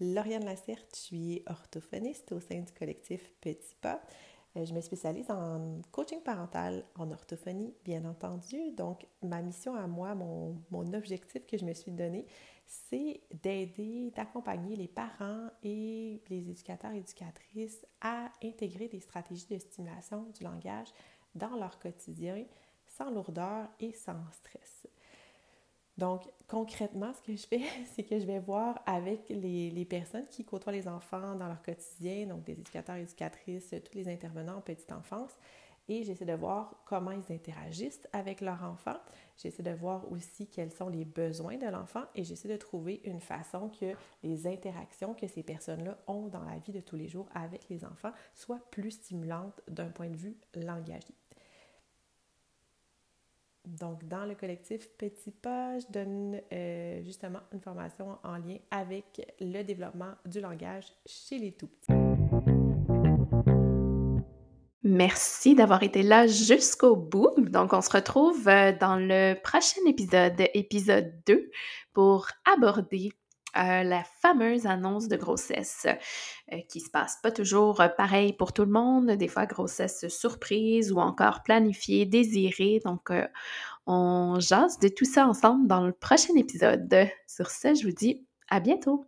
Lauriane 0.00 0.44
Lacerte, 0.44 0.96
je 0.96 1.00
suis 1.00 1.42
orthophoniste 1.46 2.33
au 2.33 2.40
sein 2.40 2.61
du 2.61 2.72
collectif 2.72 3.30
Petit 3.40 3.76
Pas. 3.80 4.00
Euh, 4.57 4.64
je 4.64 4.74
me 4.74 4.80
spécialise 4.80 5.30
en 5.30 5.80
coaching 5.92 6.20
parental, 6.20 6.85
en 6.96 7.12
orthophonie, 7.12 7.74
bien 7.85 8.04
entendu. 8.04 8.72
Donc, 8.72 9.07
ma 9.22 9.40
mission 9.40 9.74
à 9.76 9.87
moi, 9.87 10.16
mon, 10.16 10.61
mon 10.70 10.92
objectif 10.94 11.46
que 11.46 11.57
je 11.57 11.64
me 11.64 11.74
suis 11.74 11.92
donné, 11.92 12.26
c'est 12.66 13.20
d'aider, 13.42 14.12
d'accompagner 14.16 14.74
les 14.74 14.88
parents 14.88 15.48
et 15.62 16.20
les 16.28 16.50
éducateurs 16.50 16.92
et 16.92 16.98
éducatrices 16.98 17.87
à 18.00 18.30
intégrer 18.42 18.88
des 18.88 19.00
stratégies 19.00 19.46
de 19.46 19.59
stimulation 19.59 20.26
du 20.37 20.42
langage 20.42 20.88
dans 21.37 21.57
leur 21.57 21.78
quotidien 21.78 22.44
sans 22.87 23.11
lourdeur 23.11 23.68
et 23.78 23.92
sans 23.92 24.30
stress. 24.33 24.88
Donc, 25.96 26.28
concrètement, 26.48 27.12
ce 27.14 27.22
que 27.22 27.37
je 27.37 27.46
fais, 27.46 27.62
c'est 27.94 28.02
que 28.02 28.18
je 28.18 28.26
vais 28.26 28.40
voir 28.40 28.83
avec 28.87 29.28
les, 29.28 29.85
personnes 29.85 30.26
qui 30.26 30.44
côtoient 30.44 30.72
les 30.72 30.88
enfants 30.88 31.35
dans 31.37 31.46
leur 31.46 31.62
quotidien, 31.62 32.26
donc 32.26 32.44
des 32.44 32.52
éducateurs, 32.52 32.96
éducatrices, 32.96 33.74
tous 33.85 33.96
les 33.96 34.09
intervenants 34.09 34.57
en 34.57 34.61
petite 34.61 34.90
enfance, 34.92 35.30
et 35.88 36.02
j'essaie 36.02 36.24
de 36.24 36.33
voir 36.33 36.74
comment 36.87 37.11
ils 37.11 37.33
interagissent 37.33 38.09
avec 38.12 38.40
leur 38.40 38.62
enfant. 38.62 38.96
J'essaie 39.37 39.62
de 39.62 39.70
voir 39.70 40.11
aussi 40.11 40.46
quels 40.46 40.70
sont 40.70 40.88
les 40.88 41.04
besoins 41.04 41.59
de 41.59 41.66
l'enfant 41.66 42.04
et 42.14 42.24
j'essaie 42.24 42.48
de 42.48 42.57
trouver 42.57 43.02
une 43.04 43.20
façon 43.20 43.68
que 43.68 43.92
les 44.22 44.46
interactions 44.46 45.12
que 45.12 45.26
ces 45.26 45.42
personnes-là 45.42 45.98
ont 46.07 46.28
dans 46.28 46.44
la 46.44 46.59
vie 46.59 46.72
de 46.72 46.80
tous 46.80 46.96
les 46.96 47.09
jours 47.09 47.28
avec 47.35 47.68
les 47.68 47.85
enfants 47.85 48.12
soient 48.35 48.62
plus 48.70 48.92
stimulantes 48.92 49.61
d'un 49.68 49.90
point 49.90 50.09
de 50.09 50.16
vue 50.16 50.37
langagier. 50.54 51.14
Donc, 53.66 54.07
dans 54.09 54.27
le 54.27 54.35
collectif 54.35 54.88
Petit 54.98 55.31
Pas, 55.31 55.79
je 55.79 55.87
donne 55.90 56.40
euh, 56.53 57.03
justement 57.03 57.40
une 57.53 57.61
formation 57.61 58.18
en 58.22 58.37
lien 58.37 58.59
avec 58.70 59.35
le 59.40 59.62
développement 59.62 60.12
du 60.27 60.40
langage 60.40 60.85
chez 61.07 61.38
les 61.38 61.53
tout-petits. 61.53 61.92
Merci 64.83 65.55
d'avoir 65.55 65.83
été 65.83 66.03
là 66.03 66.27
jusqu'au 66.27 66.94
bout. 66.94 67.33
Donc, 67.38 67.72
on 67.72 67.81
se 67.81 67.90
retrouve 67.90 68.46
euh, 68.48 68.72
dans 68.79 68.96
le 68.96 69.35
prochain 69.42 69.81
épisode, 69.87 70.42
épisode 70.53 71.11
2, 71.27 71.50
pour 71.94 72.29
aborder 72.44 73.12
euh, 73.57 73.83
la 73.83 74.03
fameuse 74.21 74.67
annonce 74.67 75.09
de 75.09 75.17
grossesse 75.17 75.87
euh, 76.53 76.59
qui 76.69 76.81
se 76.81 76.90
passe 76.90 77.19
pas 77.23 77.31
toujours 77.31 77.81
euh, 77.81 77.88
pareil 77.88 78.33
pour 78.33 78.53
tout 78.53 78.64
le 78.64 78.71
monde, 78.71 79.12
des 79.12 79.29
fois 79.29 79.47
grossesse 79.47 80.09
surprise 80.09 80.93
ou 80.93 80.99
encore 80.99 81.43
planifiée, 81.43 82.07
désirée. 82.07 82.81
Donc, 82.85 83.12
on 83.87 84.38
jase 84.40 84.79
de 84.79 84.88
tout 84.88 85.05
ça 85.05 85.27
ensemble 85.27 85.67
dans 85.69 85.87
le 85.87 85.93
prochain 85.93 86.35
épisode. 86.37 86.93
Sur 87.27 87.51
ce, 87.51 87.75
je 87.75 87.87
vous 87.87 87.95
dis 87.95 88.27
à 88.49 88.61
bientôt. 88.61 89.07